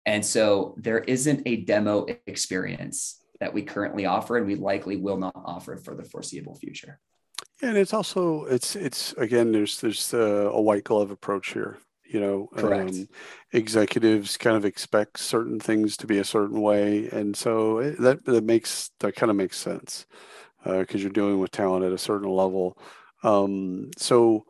And 0.06 0.24
so 0.24 0.74
there 0.76 0.98
isn't 0.98 1.42
a 1.46 1.56
demo 1.64 2.06
experience 2.26 3.20
that 3.40 3.52
we 3.52 3.62
currently 3.62 4.06
offer, 4.06 4.36
and 4.36 4.46
we 4.46 4.54
likely 4.54 4.96
will 4.96 5.16
not 5.16 5.34
offer 5.34 5.76
for 5.76 5.94
the 5.94 6.04
foreseeable 6.04 6.54
future. 6.54 7.00
And 7.62 7.76
it's 7.76 7.94
also 7.94 8.44
it's 8.44 8.76
it's 8.76 9.12
again 9.14 9.52
there's 9.52 9.80
there's 9.80 10.12
a, 10.12 10.50
a 10.52 10.60
white 10.60 10.84
glove 10.84 11.10
approach 11.10 11.52
here. 11.52 11.78
You 12.04 12.20
know, 12.20 12.48
Correct. 12.54 12.90
Um, 12.90 13.08
executives 13.52 14.36
kind 14.36 14.56
of 14.56 14.64
expect 14.64 15.18
certain 15.18 15.58
things 15.58 15.96
to 15.96 16.06
be 16.06 16.18
a 16.18 16.24
certain 16.24 16.60
way, 16.60 17.08
and 17.10 17.36
so 17.36 17.78
it, 17.78 17.98
that 18.00 18.24
that 18.26 18.44
makes 18.44 18.90
that 19.00 19.16
kind 19.16 19.30
of 19.30 19.36
makes 19.36 19.56
sense 19.56 20.06
because 20.62 20.96
uh, 20.96 20.98
you're 20.98 21.10
dealing 21.10 21.38
with 21.38 21.50
talent 21.50 21.84
at 21.84 21.92
a 21.92 21.98
certain 21.98 22.28
level. 22.28 22.78
Um, 23.22 23.90
so 23.96 24.44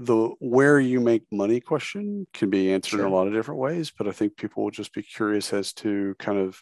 the 0.00 0.30
where 0.38 0.80
you 0.80 0.98
make 0.98 1.24
money 1.30 1.60
question 1.60 2.26
can 2.32 2.48
be 2.48 2.72
answered 2.72 2.96
sure. 2.96 3.00
in 3.00 3.12
a 3.12 3.14
lot 3.14 3.26
of 3.26 3.34
different 3.34 3.60
ways, 3.60 3.92
but 3.96 4.08
I 4.08 4.12
think 4.12 4.34
people 4.34 4.64
will 4.64 4.70
just 4.70 4.94
be 4.94 5.02
curious 5.02 5.52
as 5.52 5.74
to 5.74 6.14
kind 6.18 6.38
of, 6.38 6.58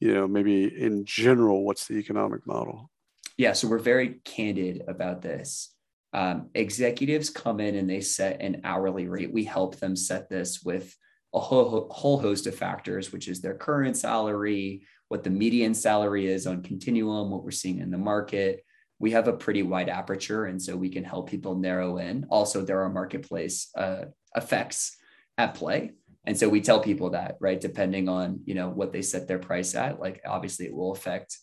you 0.00 0.14
know, 0.14 0.26
maybe 0.26 0.64
in 0.64 1.04
general, 1.04 1.66
what's 1.66 1.86
the 1.86 1.96
economic 1.96 2.46
model? 2.46 2.90
Yeah, 3.36 3.52
so 3.52 3.68
we're 3.68 3.78
very 3.78 4.20
candid 4.24 4.84
about 4.88 5.20
this. 5.20 5.74
Um, 6.14 6.48
executives 6.54 7.28
come 7.28 7.60
in 7.60 7.74
and 7.74 7.90
they 7.90 8.00
set 8.00 8.40
an 8.40 8.62
hourly 8.64 9.06
rate. 9.06 9.32
We 9.32 9.44
help 9.44 9.76
them 9.76 9.94
set 9.94 10.30
this 10.30 10.62
with 10.62 10.96
a 11.34 11.40
whole, 11.40 11.88
whole 11.90 12.18
host 12.18 12.46
of 12.46 12.54
factors, 12.54 13.12
which 13.12 13.28
is 13.28 13.42
their 13.42 13.54
current 13.54 13.98
salary, 13.98 14.86
what 15.08 15.24
the 15.24 15.30
median 15.30 15.74
salary 15.74 16.26
is 16.26 16.46
on 16.46 16.62
continuum, 16.62 17.30
what 17.30 17.44
we're 17.44 17.50
seeing 17.50 17.80
in 17.80 17.90
the 17.90 17.98
market, 17.98 18.64
we 19.02 19.10
have 19.10 19.26
a 19.26 19.32
pretty 19.32 19.64
wide 19.64 19.88
aperture 19.88 20.44
and 20.46 20.62
so 20.62 20.76
we 20.76 20.88
can 20.88 21.02
help 21.02 21.28
people 21.28 21.56
narrow 21.56 21.98
in. 21.98 22.24
Also 22.30 22.64
there 22.64 22.80
are 22.82 22.88
marketplace 22.88 23.68
uh, 23.76 24.04
effects 24.36 24.96
at 25.36 25.54
play. 25.54 25.90
And 26.24 26.38
so 26.38 26.48
we 26.48 26.60
tell 26.60 26.78
people 26.78 27.10
that 27.10 27.36
right? 27.40 27.60
Depending 27.60 28.08
on 28.08 28.40
you 28.44 28.54
know 28.54 28.70
what 28.70 28.92
they 28.92 29.02
set 29.02 29.26
their 29.26 29.40
price 29.40 29.74
at 29.74 29.98
like 29.98 30.22
obviously 30.24 30.66
it 30.66 30.74
will 30.74 30.92
affect 30.92 31.36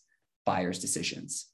buyers 0.46 0.78
decisions. 0.78 1.50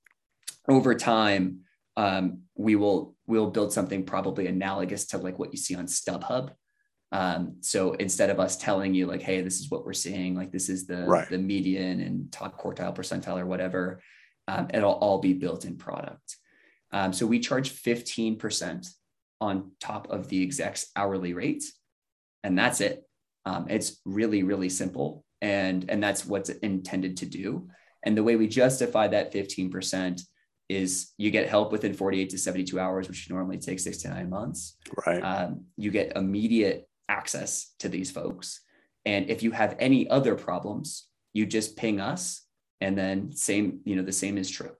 Over 0.68 0.94
time 0.94 1.62
um, 1.96 2.42
we 2.54 2.76
will 2.76 3.16
we'll 3.26 3.50
build 3.50 3.72
something 3.72 4.04
probably 4.04 4.46
analogous 4.46 5.08
to 5.08 5.18
like 5.18 5.40
what 5.40 5.52
you 5.52 5.58
see 5.58 5.74
on 5.74 5.86
stubhub. 5.86 6.52
Um, 7.10 7.56
so 7.62 7.94
instead 7.94 8.30
of 8.30 8.38
us 8.38 8.56
telling 8.56 8.94
you 8.94 9.06
like 9.06 9.22
hey 9.22 9.40
this 9.40 9.58
is 9.58 9.72
what 9.72 9.84
we're 9.84 9.92
seeing 9.92 10.36
like 10.36 10.52
this 10.52 10.68
is 10.68 10.86
the 10.86 11.04
right. 11.04 11.28
the 11.28 11.38
median 11.38 12.00
and 12.00 12.30
top 12.30 12.60
quartile 12.60 12.94
percentile 12.94 13.40
or 13.40 13.46
whatever 13.46 14.00
um, 14.48 14.68
it'll 14.72 14.92
all 14.92 15.18
be 15.18 15.32
built 15.32 15.64
in 15.64 15.76
product. 15.76 16.36
Um, 16.92 17.12
so 17.12 17.26
we 17.26 17.40
charge 17.40 17.70
15% 17.70 18.88
on 19.40 19.72
top 19.80 20.08
of 20.10 20.28
the 20.28 20.42
exec's 20.42 20.86
hourly 20.96 21.34
rate, 21.34 21.64
and 22.42 22.58
that's 22.58 22.80
it. 22.80 23.04
Um, 23.44 23.66
it's 23.68 24.00
really, 24.04 24.42
really 24.42 24.68
simple. 24.68 25.24
And, 25.42 25.88
and 25.90 26.02
that's 26.02 26.24
what's 26.24 26.48
intended 26.48 27.18
to 27.18 27.26
do. 27.26 27.68
And 28.02 28.16
the 28.16 28.22
way 28.22 28.36
we 28.36 28.48
justify 28.48 29.08
that 29.08 29.32
15% 29.32 30.20
is 30.68 31.12
you 31.16 31.30
get 31.30 31.48
help 31.48 31.70
within 31.70 31.94
48 31.94 32.30
to 32.30 32.38
72 32.38 32.78
hours, 32.80 33.08
which 33.08 33.30
normally 33.30 33.58
takes 33.58 33.84
six 33.84 33.98
to 33.98 34.08
nine 34.08 34.30
months. 34.30 34.76
Right. 35.06 35.20
Um, 35.20 35.66
you 35.76 35.90
get 35.90 36.16
immediate 36.16 36.88
access 37.08 37.72
to 37.80 37.88
these 37.88 38.10
folks. 38.10 38.60
And 39.04 39.30
if 39.30 39.42
you 39.42 39.52
have 39.52 39.76
any 39.78 40.10
other 40.10 40.34
problems, 40.34 41.06
you 41.32 41.46
just 41.46 41.76
ping 41.76 42.00
us 42.00 42.45
and 42.80 42.96
then 42.96 43.32
same 43.32 43.80
you 43.84 43.96
know 43.96 44.02
the 44.02 44.12
same 44.12 44.38
is 44.38 44.50
true. 44.50 44.72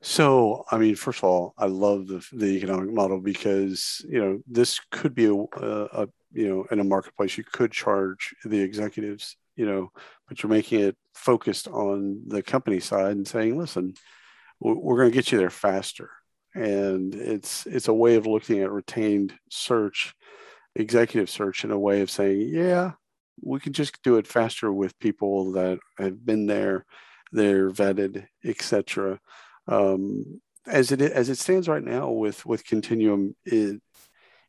So 0.00 0.64
i 0.70 0.78
mean 0.78 0.96
first 0.96 1.20
of 1.20 1.24
all 1.24 1.54
i 1.56 1.66
love 1.66 2.08
the, 2.08 2.26
the 2.32 2.56
economic 2.56 2.92
model 2.92 3.20
because 3.20 4.04
you 4.08 4.20
know 4.20 4.40
this 4.48 4.80
could 4.90 5.14
be 5.14 5.26
a, 5.26 5.32
a, 5.32 6.08
you 6.32 6.48
know 6.48 6.66
in 6.72 6.80
a 6.80 6.84
marketplace 6.84 7.38
you 7.38 7.44
could 7.44 7.70
charge 7.70 8.34
the 8.44 8.60
executives 8.60 9.36
you 9.54 9.64
know 9.64 9.92
but 10.28 10.42
you're 10.42 10.50
making 10.50 10.80
it 10.80 10.96
focused 11.14 11.68
on 11.68 12.20
the 12.26 12.42
company 12.42 12.80
side 12.80 13.12
and 13.12 13.28
saying 13.28 13.56
listen 13.56 13.94
we're 14.62 14.96
going 14.96 15.10
to 15.10 15.14
get 15.14 15.32
you 15.32 15.38
there 15.38 15.50
faster. 15.50 16.10
And 16.54 17.14
it's 17.14 17.66
it's 17.66 17.88
a 17.88 17.94
way 17.94 18.16
of 18.16 18.26
looking 18.26 18.60
at 18.60 18.70
retained 18.70 19.32
search 19.50 20.14
executive 20.76 21.30
search 21.30 21.64
in 21.64 21.70
a 21.70 21.78
way 21.78 22.00
of 22.00 22.10
saying 22.10 22.48
yeah 22.50 22.92
we 23.40 23.60
can 23.60 23.72
just 23.72 24.02
do 24.02 24.16
it 24.16 24.26
faster 24.26 24.72
with 24.72 24.98
people 24.98 25.52
that 25.52 25.78
have 25.98 26.24
been 26.24 26.46
there, 26.46 26.84
they're 27.32 27.70
vetted, 27.70 28.26
etc. 28.44 29.18
Um, 29.66 30.40
as 30.66 30.92
it 30.92 31.00
as 31.00 31.28
it 31.28 31.38
stands 31.38 31.68
right 31.68 31.82
now 31.82 32.10
with 32.10 32.44
with 32.46 32.64
Continuum, 32.64 33.34
is, 33.44 33.78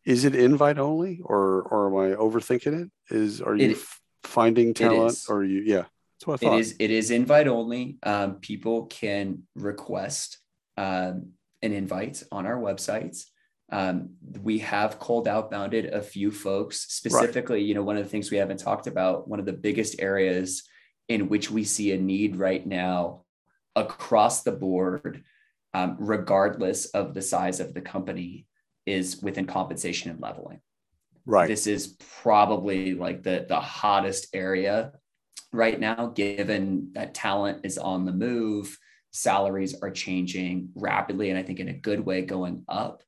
is 0.05 0.25
it 0.25 0.35
invite 0.35 0.77
only, 0.77 1.21
or 1.23 1.61
or 1.63 1.87
am 1.87 2.13
I 2.13 2.15
overthinking 2.15 2.83
it? 2.83 2.91
Is 3.09 3.41
are 3.41 3.55
you 3.55 3.71
it, 3.71 3.77
finding 4.23 4.73
talent, 4.73 5.17
or 5.29 5.43
you 5.43 5.61
yeah? 5.61 5.85
That's 6.19 6.27
what 6.27 6.33
I 6.33 6.37
thought. 6.37 6.57
It 6.57 6.59
is 6.59 6.75
it 6.79 6.91
is 6.91 7.11
invite 7.11 7.47
only. 7.47 7.97
Um, 8.03 8.35
people 8.35 8.85
can 8.85 9.43
request 9.55 10.37
um, 10.77 11.31
an 11.61 11.73
invite 11.73 12.23
on 12.31 12.45
our 12.45 12.57
websites. 12.57 13.25
Um, 13.73 14.11
we 14.43 14.59
have 14.59 14.99
cold 14.99 15.25
outbounded 15.25 15.91
a 15.91 16.01
few 16.01 16.29
folks 16.29 16.81
specifically. 16.93 17.57
Right. 17.57 17.65
You 17.65 17.73
know, 17.73 17.81
one 17.81 17.97
of 17.97 18.03
the 18.03 18.09
things 18.09 18.29
we 18.29 18.37
haven't 18.37 18.59
talked 18.59 18.85
about, 18.85 19.27
one 19.27 19.39
of 19.39 19.47
the 19.47 19.53
biggest 19.53 19.99
areas 19.99 20.63
in 21.09 21.27
which 21.27 21.49
we 21.49 21.63
see 21.63 21.91
a 21.91 21.97
need 21.97 22.35
right 22.35 22.65
now 22.65 23.23
across 23.75 24.43
the 24.43 24.51
board, 24.51 25.23
um, 25.73 25.97
regardless 25.99 26.85
of 26.87 27.15
the 27.15 27.21
size 27.23 27.59
of 27.59 27.73
the 27.73 27.81
company, 27.81 28.45
is 28.85 29.23
within 29.23 29.47
compensation 29.47 30.11
and 30.11 30.21
leveling. 30.21 30.61
Right. 31.25 31.47
This 31.47 31.65
is 31.65 31.97
probably 32.21 32.93
like 32.93 33.23
the, 33.23 33.47
the 33.49 33.59
hottest 33.59 34.27
area 34.35 34.91
right 35.51 35.79
now, 35.79 36.07
given 36.07 36.91
that 36.93 37.15
talent 37.15 37.65
is 37.65 37.79
on 37.79 38.05
the 38.05 38.11
move, 38.11 38.77
salaries 39.11 39.75
are 39.81 39.91
changing 39.91 40.69
rapidly, 40.75 41.31
and 41.31 41.39
I 41.39 41.43
think 41.43 41.59
in 41.59 41.69
a 41.69 41.73
good 41.73 42.01
way 42.01 42.21
going 42.21 42.65
up. 42.67 43.01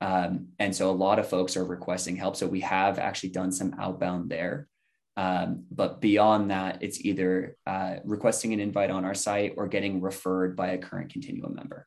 Um, 0.00 0.48
and 0.58 0.74
so 0.74 0.90
a 0.90 0.92
lot 0.92 1.18
of 1.18 1.28
folks 1.28 1.56
are 1.56 1.64
requesting 1.64 2.16
help. 2.16 2.36
So 2.36 2.46
we 2.46 2.60
have 2.60 2.98
actually 2.98 3.30
done 3.30 3.52
some 3.52 3.74
outbound 3.78 4.30
there. 4.30 4.68
Um, 5.16 5.64
but 5.70 6.00
beyond 6.00 6.50
that, 6.50 6.82
it's 6.82 7.00
either 7.02 7.56
uh, 7.66 7.96
requesting 8.04 8.52
an 8.52 8.60
invite 8.60 8.90
on 8.90 9.04
our 9.06 9.14
site 9.14 9.54
or 9.56 9.66
getting 9.66 10.02
referred 10.02 10.56
by 10.56 10.68
a 10.68 10.78
current 10.78 11.10
continuum 11.10 11.54
member. 11.54 11.86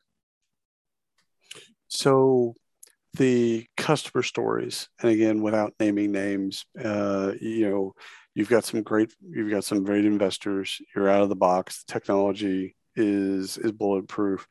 So 1.86 2.54
the 3.14 3.66
customer 3.76 4.22
stories, 4.22 4.88
and 5.00 5.10
again, 5.10 5.42
without 5.42 5.74
naming 5.78 6.10
names, 6.10 6.64
uh, 6.82 7.32
you 7.40 7.68
know, 7.68 7.94
you've 8.34 8.48
got 8.48 8.64
some 8.64 8.82
great, 8.82 9.12
you've 9.20 9.50
got 9.50 9.64
some 9.64 9.84
great 9.84 10.04
investors. 10.04 10.80
You're 10.94 11.08
out 11.08 11.22
of 11.22 11.28
the 11.28 11.36
box. 11.36 11.84
The 11.84 11.92
technology 11.92 12.76
is 12.96 13.58
is 13.58 13.72
bulletproof. 13.72 14.46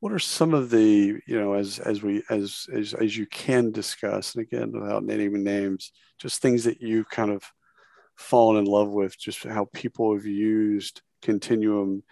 What 0.00 0.12
are 0.12 0.18
some 0.18 0.54
of 0.54 0.70
the, 0.70 1.20
you 1.26 1.40
know, 1.40 1.54
as 1.54 1.78
as 1.78 2.02
we 2.02 2.22
as 2.30 2.66
as 2.72 2.94
as 2.94 3.16
you 3.16 3.26
can 3.26 3.72
discuss, 3.72 4.34
and 4.34 4.42
again, 4.42 4.72
without 4.72 5.04
naming 5.04 5.42
names, 5.42 5.92
just 6.18 6.40
things 6.40 6.64
that 6.64 6.80
you've 6.80 7.10
kind 7.10 7.30
of 7.30 7.42
fallen 8.16 8.58
in 8.58 8.64
love 8.64 8.90
with, 8.90 9.18
just 9.18 9.44
how 9.44 9.68
people 9.72 10.14
have 10.14 10.26
used 10.26 11.02
Continuum 11.20 12.04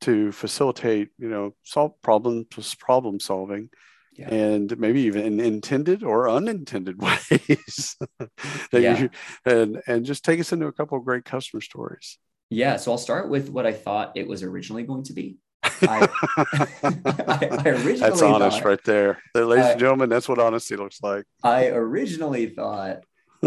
to 0.00 0.32
facilitate, 0.32 1.10
you 1.18 1.28
know, 1.28 1.54
solve 1.62 1.92
problem 2.02 2.46
problem 2.78 3.20
solving 3.20 3.70
yeah. 4.18 4.34
and 4.34 4.78
maybe 4.78 5.02
even 5.02 5.22
in 5.22 5.40
intended 5.40 6.02
or 6.02 6.28
unintended 6.28 7.00
ways 7.30 7.96
yeah. 8.72 8.98
you 8.98 9.10
and 9.44 9.80
and 9.86 10.04
just 10.04 10.24
take 10.24 10.40
us 10.40 10.52
into 10.52 10.66
a 10.66 10.72
couple 10.72 10.98
of 10.98 11.04
great 11.04 11.24
customer 11.24 11.60
stories 11.60 12.18
yeah 12.50 12.76
so 12.76 12.90
i'll 12.90 12.98
start 12.98 13.28
with 13.28 13.48
what 13.48 13.66
i 13.66 13.72
thought 13.72 14.12
it 14.16 14.26
was 14.26 14.42
originally 14.42 14.82
going 14.82 15.04
to 15.04 15.12
be 15.12 15.38
I, 15.82 16.08
I, 16.82 17.62
I 17.64 17.68
originally 17.68 17.98
that's 17.98 18.22
honest 18.22 18.58
thought, 18.58 18.68
right 18.68 18.84
there 18.84 19.22
ladies 19.34 19.64
I, 19.64 19.70
and 19.72 19.80
gentlemen 19.80 20.08
that's 20.08 20.28
what 20.28 20.38
honesty 20.38 20.76
looks 20.76 21.02
like 21.02 21.24
i 21.42 21.66
originally 21.68 22.46
thought 22.46 23.00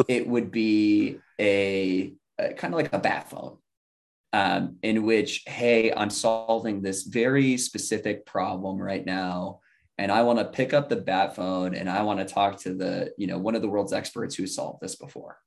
it 0.08 0.28
would 0.28 0.52
be 0.52 1.20
a, 1.40 2.14
a 2.40 2.54
kind 2.54 2.74
of 2.74 2.80
like 2.80 2.94
a 2.94 3.00
bat 3.00 3.30
phone 3.30 3.58
um, 4.34 4.78
in 4.82 5.04
which 5.04 5.44
hey 5.48 5.92
i'm 5.94 6.10
solving 6.10 6.82
this 6.82 7.04
very 7.04 7.58
specific 7.58 8.26
problem 8.26 8.78
right 8.78 9.06
now 9.06 9.60
and 10.02 10.12
I 10.12 10.24
want 10.24 10.40
to 10.40 10.46
pick 10.46 10.74
up 10.74 10.90
the 10.90 10.96
bat 10.96 11.36
phone 11.36 11.76
and 11.76 11.88
I 11.88 12.02
want 12.02 12.18
to 12.20 12.26
talk 12.26 12.58
to 12.62 12.74
the, 12.74 13.14
you 13.20 13.28
know, 13.28 13.38
one 13.38 13.54
of 13.54 13.62
the 13.62 13.70
world's 13.70 13.94
experts 13.94 14.34
who 14.34 14.48
solved 14.48 14.82
this 14.82 14.96
before. 14.96 15.38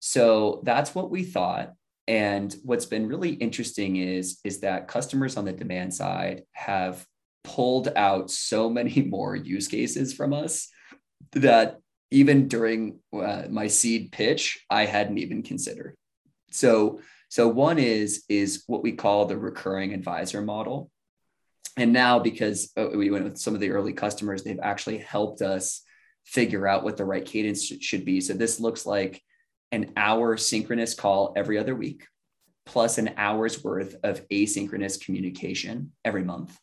So 0.00 0.62
that's 0.64 0.94
what 0.94 1.10
we 1.10 1.22
thought. 1.22 1.74
And 2.08 2.54
what's 2.62 2.86
been 2.86 3.08
really 3.08 3.30
interesting 3.30 3.96
is, 3.96 4.38
is 4.44 4.60
that 4.60 4.88
customers 4.88 5.36
on 5.36 5.44
the 5.44 5.52
demand 5.52 5.92
side 5.92 6.42
have 6.52 7.04
pulled 7.42 7.88
out 7.96 8.30
so 8.30 8.70
many 8.70 9.02
more 9.08 9.34
use 9.34 9.68
cases 9.68 10.12
from 10.12 10.32
us 10.32 10.68
that 11.32 11.78
even 12.10 12.48
during 12.48 13.00
uh, 13.12 13.44
my 13.50 13.66
seed 13.66 14.12
pitch, 14.12 14.64
I 14.70 14.84
hadn't 14.84 15.18
even 15.18 15.42
considered. 15.42 15.96
So, 16.52 17.00
so 17.28 17.48
one 17.48 17.78
is 17.78 18.24
is 18.28 18.62
what 18.68 18.84
we 18.84 18.92
call 18.92 19.26
the 19.26 19.36
recurring 19.36 19.92
advisor 19.92 20.40
model, 20.40 20.90
and 21.76 21.92
now 21.92 22.18
because 22.18 22.70
uh, 22.76 22.88
we 22.94 23.10
went 23.10 23.24
with 23.24 23.38
some 23.38 23.54
of 23.54 23.60
the 23.60 23.70
early 23.70 23.92
customers 23.92 24.42
they've 24.42 24.60
actually 24.62 24.98
helped 24.98 25.42
us 25.42 25.82
figure 26.24 26.66
out 26.66 26.82
what 26.82 26.96
the 26.96 27.04
right 27.04 27.24
cadence 27.24 27.64
should 27.64 28.04
be 28.04 28.20
so 28.20 28.32
this 28.32 28.58
looks 28.58 28.86
like 28.86 29.22
an 29.72 29.92
hour 29.96 30.36
synchronous 30.36 30.94
call 30.94 31.32
every 31.36 31.58
other 31.58 31.74
week 31.74 32.06
plus 32.64 32.98
an 32.98 33.10
hour's 33.16 33.62
worth 33.62 33.96
of 34.02 34.26
asynchronous 34.28 35.02
communication 35.02 35.92
every 36.04 36.24
month 36.24 36.58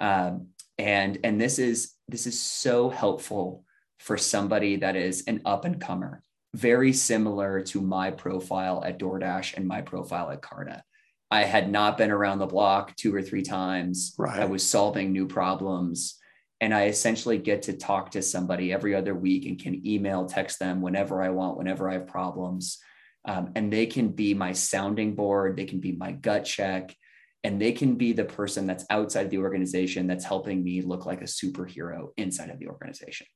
um, 0.00 0.48
and 0.78 1.18
and 1.24 1.40
this 1.40 1.58
is 1.58 1.94
this 2.08 2.26
is 2.26 2.40
so 2.40 2.90
helpful 2.90 3.64
for 3.98 4.16
somebody 4.16 4.76
that 4.76 4.96
is 4.96 5.24
an 5.26 5.40
up 5.44 5.64
and 5.64 5.80
comer 5.80 6.22
very 6.54 6.92
similar 6.92 7.60
to 7.60 7.80
my 7.80 8.10
profile 8.10 8.82
at 8.84 8.98
DoorDash 8.98 9.56
and 9.56 9.66
my 9.66 9.82
profile 9.82 10.30
at 10.30 10.42
Carta 10.42 10.82
I 11.30 11.42
had 11.42 11.70
not 11.70 11.98
been 11.98 12.10
around 12.10 12.38
the 12.38 12.46
block 12.46 12.94
two 12.96 13.14
or 13.14 13.22
three 13.22 13.42
times. 13.42 14.14
Right. 14.18 14.40
I 14.40 14.44
was 14.44 14.64
solving 14.64 15.12
new 15.12 15.26
problems. 15.26 16.18
And 16.60 16.72
I 16.72 16.86
essentially 16.86 17.38
get 17.38 17.62
to 17.62 17.74
talk 17.74 18.12
to 18.12 18.22
somebody 18.22 18.72
every 18.72 18.94
other 18.94 19.14
week 19.14 19.46
and 19.46 19.58
can 19.58 19.86
email, 19.86 20.24
text 20.24 20.58
them 20.58 20.80
whenever 20.80 21.22
I 21.22 21.28
want, 21.28 21.58
whenever 21.58 21.88
I 21.88 21.94
have 21.94 22.06
problems. 22.06 22.78
Um, 23.26 23.52
and 23.56 23.72
they 23.72 23.86
can 23.86 24.08
be 24.08 24.34
my 24.34 24.52
sounding 24.52 25.14
board, 25.14 25.56
they 25.56 25.66
can 25.66 25.80
be 25.80 25.92
my 25.92 26.12
gut 26.12 26.44
check, 26.44 26.96
and 27.44 27.60
they 27.60 27.72
can 27.72 27.96
be 27.96 28.12
the 28.12 28.24
person 28.24 28.66
that's 28.66 28.86
outside 28.88 29.30
the 29.30 29.38
organization 29.38 30.06
that's 30.06 30.24
helping 30.24 30.64
me 30.64 30.80
look 30.80 31.06
like 31.06 31.20
a 31.20 31.24
superhero 31.24 32.08
inside 32.16 32.50
of 32.50 32.58
the 32.58 32.68
organization. 32.68 33.26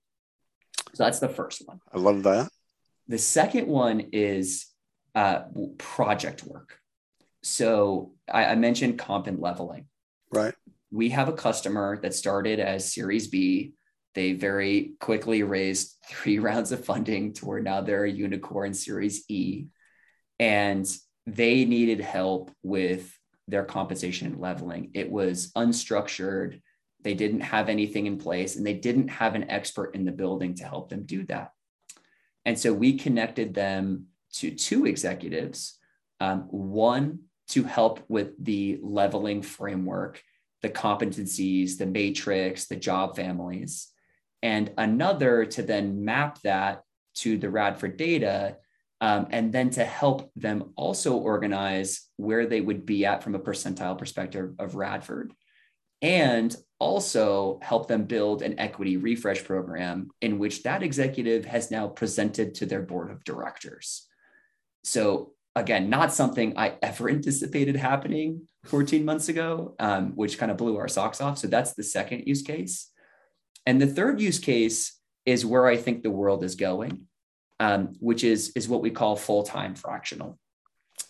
So 0.94 1.04
that's 1.04 1.20
the 1.20 1.28
first 1.28 1.62
one. 1.66 1.80
I 1.92 1.98
love 1.98 2.22
that. 2.24 2.50
The 3.09 3.18
second 3.18 3.66
one 3.66 4.00
is 4.12 4.66
uh, 5.14 5.42
project 5.78 6.44
work. 6.44 6.78
So 7.42 8.12
I, 8.33 8.46
I 8.46 8.54
mentioned 8.54 8.98
comp 8.98 9.26
and 9.26 9.40
leveling. 9.40 9.87
Right. 10.33 10.54
We 10.90 11.11
have 11.11 11.29
a 11.29 11.35
customer 11.35 11.98
that 12.03 12.14
started 12.14 12.61
as 12.61 12.92
Series 12.92 13.29
B. 13.29 13.74
They 14.14 14.33
very 14.33 14.94
quickly 15.00 15.42
raised 15.42 15.96
three 16.09 16.38
rounds 16.38 16.72
of 16.72 16.85
funding 16.85 17.33
to 17.35 17.46
where 17.46 17.61
now 17.61 17.81
they're 17.81 18.05
a 18.05 18.11
unicorn 18.11 18.74
Series 18.74 19.24
E. 19.29 19.66
And 20.38 20.87
they 21.26 21.64
needed 21.64 22.00
help 22.00 22.50
with 22.62 23.16
their 23.46 23.64
compensation 23.64 24.29
and 24.29 24.40
leveling. 24.40 24.90
It 24.94 25.11
was 25.11 25.53
unstructured. 25.53 26.61
They 27.03 27.14
didn't 27.14 27.40
have 27.40 27.68
anything 27.68 28.07
in 28.07 28.18
place 28.18 28.57
and 28.57 28.66
they 28.66 28.74
didn't 28.74 29.09
have 29.09 29.35
an 29.35 29.50
expert 29.50 29.94
in 29.94 30.05
the 30.05 30.12
building 30.12 30.55
to 30.57 30.64
help 30.64 30.88
them 30.88 31.05
do 31.05 31.24
that. 31.26 31.53
And 32.44 32.59
so 32.59 32.72
we 32.72 32.96
connected 32.96 33.55
them 33.55 34.07
to 34.35 34.50
two 34.50 34.87
executives. 34.87 35.79
Um, 36.20 36.42
one 36.50 37.20
to 37.48 37.64
help 37.64 38.00
with 38.09 38.33
the 38.42 38.79
leveling 38.83 39.42
framework, 39.42 40.22
the 40.62 40.68
competencies, 40.68 41.79
the 41.79 41.87
matrix, 41.87 42.66
the 42.66 42.77
job 42.77 43.16
families, 43.16 43.88
and 44.42 44.73
another 44.79 45.44
to 45.44 45.62
then 45.62 46.05
map 46.05 46.40
that 46.42 46.83
to 47.16 47.38
the 47.38 47.51
Radford 47.51 47.96
data. 47.96 48.57
Um, 49.03 49.29
and 49.31 49.51
then 49.51 49.70
to 49.70 49.85
help 49.85 50.31
them 50.37 50.75
also 50.77 51.16
organize 51.16 52.03
where 52.18 52.44
they 52.44 52.61
would 52.61 52.85
be 52.85 53.07
at 53.07 53.23
from 53.23 53.35
a 53.35 53.38
percentile 53.38 53.96
perspective 53.96 54.53
of 54.59 54.75
Radford, 54.75 55.33
and 56.03 56.55
also 56.79 57.59
help 57.62 57.88
them 57.88 58.05
build 58.05 58.42
an 58.42 58.61
equity 58.61 58.99
refresh 58.99 59.42
program 59.42 60.11
in 60.20 60.38
which 60.38 60.64
that 60.64 60.83
executive 60.83 61.46
has 61.46 61.70
now 61.70 61.88
presented 61.88 62.55
to 62.57 62.66
their 62.66 62.83
board 62.83 63.11
of 63.11 63.25
directors. 63.25 64.07
So 64.85 65.33
again, 65.57 65.90
not 65.90 66.12
something 66.12 66.57
I 66.57 66.75
ever 66.83 67.09
anticipated 67.11 67.77
happening 67.77 68.49
14 68.64 69.05
months 69.05 69.29
ago, 69.29 69.75
um, 69.79 70.12
which 70.16 70.38
kind 70.38 70.51
of 70.51 70.59
blew 70.59 70.77
our 70.77 70.88
socks 70.88 71.20
off. 71.20 71.38
So 71.38 71.46
that's 71.46 71.75
the 71.75 71.83
second 71.83 72.27
use 72.27 72.42
case. 72.42 72.90
And 73.66 73.81
the 73.81 73.87
third 73.87 74.20
use 74.20 74.38
case 74.38 74.99
is 75.25 75.46
where 75.46 75.66
I 75.66 75.77
think 75.77 76.03
the 76.03 76.11
world 76.11 76.44
is 76.44 76.55
going, 76.55 77.07
um, 77.59 77.94
which 78.01 78.25
is, 78.25 78.53
is 78.57 78.68
what 78.68 78.83
we 78.83 78.90
call 78.90 79.16
full 79.16 79.42
time 79.42 79.75
fractional. 79.75 80.38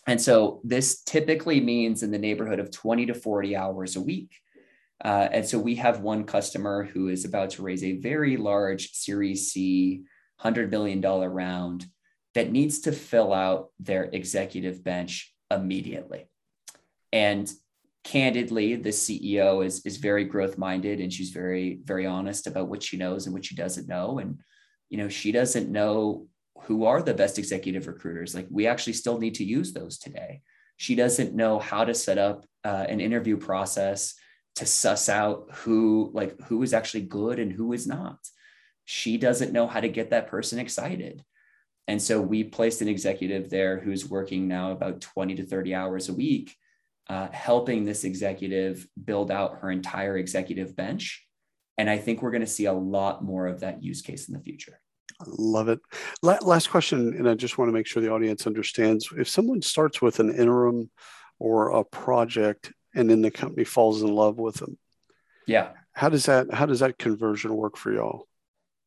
And 0.07 0.19
so 0.19 0.61
this 0.63 1.03
typically 1.03 1.61
means 1.61 2.03
in 2.03 2.11
the 2.11 2.17
neighborhood 2.17 2.59
of 2.59 2.71
20 2.71 3.07
to 3.07 3.13
40 3.13 3.55
hours 3.55 3.95
a 3.95 4.01
week. 4.01 4.31
Uh, 5.03 5.27
and 5.31 5.45
so 5.45 5.59
we 5.59 5.75
have 5.75 6.01
one 6.01 6.23
customer 6.23 6.83
who 6.83 7.07
is 7.07 7.25
about 7.25 7.51
to 7.51 7.63
raise 7.63 7.83
a 7.83 7.97
very 7.97 8.37
large 8.37 8.91
Series 8.91 9.51
C, 9.51 10.03
$100 10.41 10.69
million 10.69 11.01
round 11.01 11.85
that 12.33 12.51
needs 12.51 12.81
to 12.81 12.91
fill 12.91 13.33
out 13.33 13.69
their 13.79 14.05
executive 14.05 14.83
bench 14.83 15.33
immediately. 15.49 16.27
And 17.11 17.51
candidly, 18.03 18.75
the 18.75 18.89
CEO 18.89 19.65
is, 19.65 19.85
is 19.85 19.97
very 19.97 20.25
growth 20.25 20.57
minded 20.57 20.99
and 20.99 21.11
she's 21.11 21.29
very, 21.29 21.79
very 21.83 22.05
honest 22.05 22.47
about 22.47 22.67
what 22.67 22.83
she 22.83 22.97
knows 22.97 23.25
and 23.25 23.33
what 23.33 23.45
she 23.45 23.55
doesn't 23.55 23.87
know. 23.87 24.19
And, 24.19 24.39
you 24.89 24.97
know, 24.97 25.09
she 25.09 25.31
doesn't 25.31 25.69
know 25.69 26.27
who 26.63 26.85
are 26.85 27.01
the 27.01 27.13
best 27.13 27.39
executive 27.39 27.87
recruiters. 27.87 28.35
Like 28.35 28.47
we 28.49 28.67
actually 28.67 28.93
still 28.93 29.19
need 29.19 29.35
to 29.35 29.43
use 29.43 29.73
those 29.73 29.97
today. 29.97 30.41
She 30.77 30.95
doesn't 30.95 31.35
know 31.35 31.59
how 31.59 31.85
to 31.85 31.93
set 31.93 32.17
up 32.17 32.45
uh, 32.63 32.85
an 32.89 32.99
interview 32.99 33.37
process 33.37 34.15
to 34.55 34.65
suss 34.65 35.07
out 35.07 35.47
who 35.53 36.11
like 36.13 36.39
who 36.43 36.61
is 36.61 36.73
actually 36.73 37.03
good 37.03 37.39
and 37.39 37.51
who 37.51 37.73
is 37.73 37.87
not. 37.87 38.17
She 38.85 39.17
doesn't 39.17 39.53
know 39.53 39.67
how 39.67 39.79
to 39.79 39.87
get 39.87 40.09
that 40.09 40.27
person 40.27 40.59
excited 40.59 41.23
and 41.87 42.01
so 42.01 42.21
we 42.21 42.43
placed 42.43 42.81
an 42.81 42.87
executive 42.87 43.49
there 43.49 43.79
who's 43.79 44.09
working 44.09 44.47
now 44.47 44.71
about 44.71 45.01
20 45.01 45.35
to 45.35 45.45
30 45.45 45.75
hours 45.75 46.09
a 46.09 46.13
week, 46.13 46.55
uh, 47.09 47.27
helping 47.31 47.85
this 47.85 48.03
executive 48.03 48.87
build 49.03 49.31
out 49.31 49.59
her 49.61 49.71
entire 49.71 50.17
executive 50.17 50.75
bench. 50.75 51.25
And 51.77 51.89
I 51.89 51.97
think 51.97 52.21
we're 52.21 52.31
going 52.31 52.41
to 52.41 52.47
see 52.47 52.65
a 52.65 52.73
lot 52.73 53.23
more 53.23 53.47
of 53.47 53.61
that 53.61 53.83
use 53.83 54.01
case 54.01 54.27
in 54.27 54.33
the 54.33 54.39
future. 54.39 54.79
Love 55.27 55.69
it. 55.69 55.79
Last 56.21 56.69
question, 56.69 57.15
and 57.15 57.29
I 57.29 57.35
just 57.35 57.57
want 57.57 57.69
to 57.69 57.73
make 57.73 57.87
sure 57.87 58.01
the 58.01 58.11
audience 58.11 58.47
understands. 58.47 59.09
If 59.17 59.29
someone 59.29 59.61
starts 59.61 60.01
with 60.01 60.19
an 60.19 60.33
interim 60.33 60.89
or 61.39 61.69
a 61.71 61.83
project, 61.83 62.71
and 62.95 63.09
then 63.09 63.21
the 63.21 63.31
company 63.31 63.63
falls 63.63 64.01
in 64.01 64.13
love 64.13 64.37
with 64.37 64.55
them, 64.55 64.77
yeah, 65.47 65.71
how 65.93 66.09
does 66.09 66.25
that 66.25 66.51
how 66.53 66.65
does 66.65 66.79
that 66.79 66.97
conversion 66.97 67.55
work 67.55 67.77
for 67.77 67.93
y'all? 67.93 68.27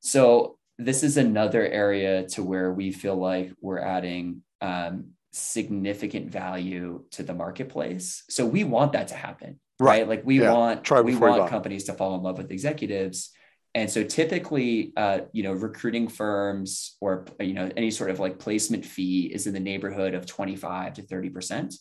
So 0.00 0.58
this 0.78 1.02
is 1.02 1.16
another 1.16 1.66
area 1.66 2.26
to 2.30 2.42
where 2.42 2.72
we 2.72 2.90
feel 2.90 3.16
like 3.16 3.52
we're 3.60 3.78
adding 3.78 4.42
um, 4.60 5.10
significant 5.34 6.30
value 6.30 7.04
to 7.10 7.22
the 7.22 7.34
marketplace. 7.34 8.24
So 8.30 8.46
we 8.46 8.64
want 8.64 8.92
that 8.92 9.08
to 9.08 9.14
happen, 9.14 9.58
right? 9.78 10.00
right? 10.00 10.08
Like 10.08 10.22
we 10.24 10.40
yeah. 10.40 10.52
want 10.52 10.84
Try 10.84 11.00
we 11.00 11.16
want 11.16 11.50
companies 11.50 11.84
to 11.84 11.92
fall 11.92 12.14
in 12.16 12.22
love 12.22 12.38
with 12.38 12.50
executives. 12.50 13.30
And 13.74 13.90
so 13.90 14.04
typically, 14.04 14.92
uh, 14.96 15.22
you 15.32 15.42
know, 15.42 15.52
recruiting 15.52 16.06
firms 16.06 16.96
or 17.00 17.26
you 17.40 17.54
know 17.54 17.68
any 17.76 17.90
sort 17.90 18.10
of 18.10 18.20
like 18.20 18.38
placement 18.38 18.84
fee 18.84 19.30
is 19.34 19.48
in 19.48 19.54
the 19.54 19.60
neighborhood 19.60 20.14
of 20.14 20.26
twenty 20.26 20.54
five 20.54 20.94
to 20.94 21.02
thirty 21.02 21.28
percent, 21.28 21.74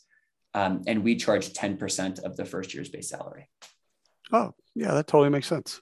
um, 0.55 0.81
and 0.87 1.03
we 1.03 1.15
charge 1.15 1.53
ten 1.53 1.77
percent 1.77 2.17
of 2.19 2.35
the 2.35 2.45
first 2.45 2.73
year's 2.73 2.89
base 2.89 3.09
salary. 3.09 3.47
Oh, 4.31 4.53
yeah, 4.73 4.95
that 4.95 5.05
totally 5.05 5.29
makes 5.29 5.47
sense. 5.47 5.81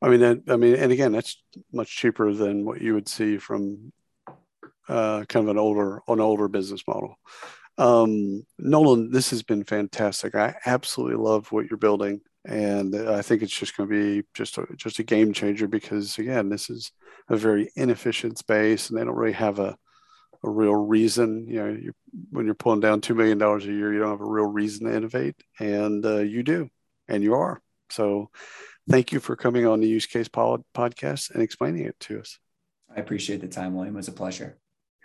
I 0.00 0.08
mean, 0.08 0.20
that, 0.20 0.42
I 0.48 0.56
mean, 0.56 0.76
and 0.76 0.92
again, 0.92 1.12
that's 1.12 1.42
much 1.72 1.94
cheaper 1.94 2.32
than 2.32 2.64
what 2.64 2.80
you 2.80 2.94
would 2.94 3.08
see 3.08 3.36
from 3.36 3.92
uh, 4.88 5.24
kind 5.28 5.44
of 5.46 5.50
an 5.50 5.58
older, 5.58 6.02
an 6.08 6.20
older 6.20 6.48
business 6.48 6.82
model. 6.86 7.16
Um, 7.76 8.44
Nolan, 8.58 9.10
this 9.10 9.30
has 9.30 9.42
been 9.42 9.64
fantastic. 9.64 10.34
I 10.34 10.56
absolutely 10.66 11.16
love 11.16 11.52
what 11.52 11.66
you're 11.70 11.78
building, 11.78 12.20
and 12.44 12.94
I 12.94 13.22
think 13.22 13.42
it's 13.42 13.56
just 13.56 13.76
going 13.76 13.88
to 13.88 13.94
be 13.94 14.26
just 14.34 14.58
a, 14.58 14.66
just 14.76 14.98
a 14.98 15.04
game 15.04 15.32
changer 15.32 15.68
because 15.68 16.18
again, 16.18 16.48
this 16.48 16.70
is 16.70 16.90
a 17.28 17.36
very 17.36 17.70
inefficient 17.76 18.38
space, 18.38 18.90
and 18.90 18.98
they 18.98 19.04
don't 19.04 19.14
really 19.14 19.32
have 19.32 19.58
a 19.60 19.76
a 20.44 20.50
real 20.50 20.74
reason. 20.74 21.46
You 21.48 21.56
know, 21.56 21.68
you, 21.68 21.92
when 22.30 22.46
you're 22.46 22.54
pulling 22.54 22.80
down 22.80 23.00
two 23.00 23.14
million 23.14 23.38
dollars 23.38 23.64
a 23.64 23.72
year, 23.72 23.92
you 23.92 24.00
don't 24.00 24.10
have 24.10 24.20
a 24.20 24.30
real 24.30 24.46
reason 24.46 24.86
to 24.86 24.96
innovate, 24.96 25.36
and 25.58 26.04
uh, 26.04 26.18
you 26.18 26.42
do, 26.42 26.68
and 27.08 27.22
you 27.22 27.34
are. 27.34 27.60
So, 27.90 28.30
thank 28.88 29.12
you 29.12 29.20
for 29.20 29.36
coming 29.36 29.66
on 29.66 29.80
the 29.80 29.88
Use 29.88 30.06
Case 30.06 30.28
Pod- 30.28 30.64
podcast 30.74 31.30
and 31.30 31.42
explaining 31.42 31.86
it 31.86 31.98
to 32.00 32.20
us. 32.20 32.38
I 32.94 33.00
appreciate 33.00 33.40
the 33.40 33.48
time, 33.48 33.74
William. 33.74 33.94
It 33.94 33.98
was 33.98 34.08
a 34.08 34.12
pleasure. 34.12 34.58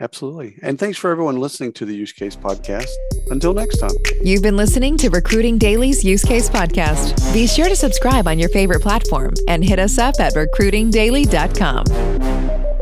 Absolutely. 0.03 0.55
And 0.61 0.77
thanks 0.77 0.97
for 0.97 1.09
everyone 1.09 1.37
listening 1.37 1.71
to 1.73 1.85
the 1.85 1.95
Use 1.95 2.11
Case 2.11 2.35
Podcast. 2.35 2.89
Until 3.31 3.53
next 3.53 3.77
time. 3.77 3.91
You've 4.21 4.43
been 4.43 4.57
listening 4.57 4.97
to 4.97 5.09
Recruiting 5.09 5.57
Daily's 5.57 6.03
Use 6.03 6.25
Case 6.25 6.49
Podcast. 6.49 7.33
Be 7.33 7.47
sure 7.47 7.69
to 7.69 7.75
subscribe 7.75 8.27
on 8.27 8.37
your 8.37 8.49
favorite 8.49 8.81
platform 8.81 9.33
and 9.47 9.63
hit 9.63 9.79
us 9.79 9.97
up 9.97 10.19
at 10.19 10.33
recruitingdaily.com. 10.33 12.72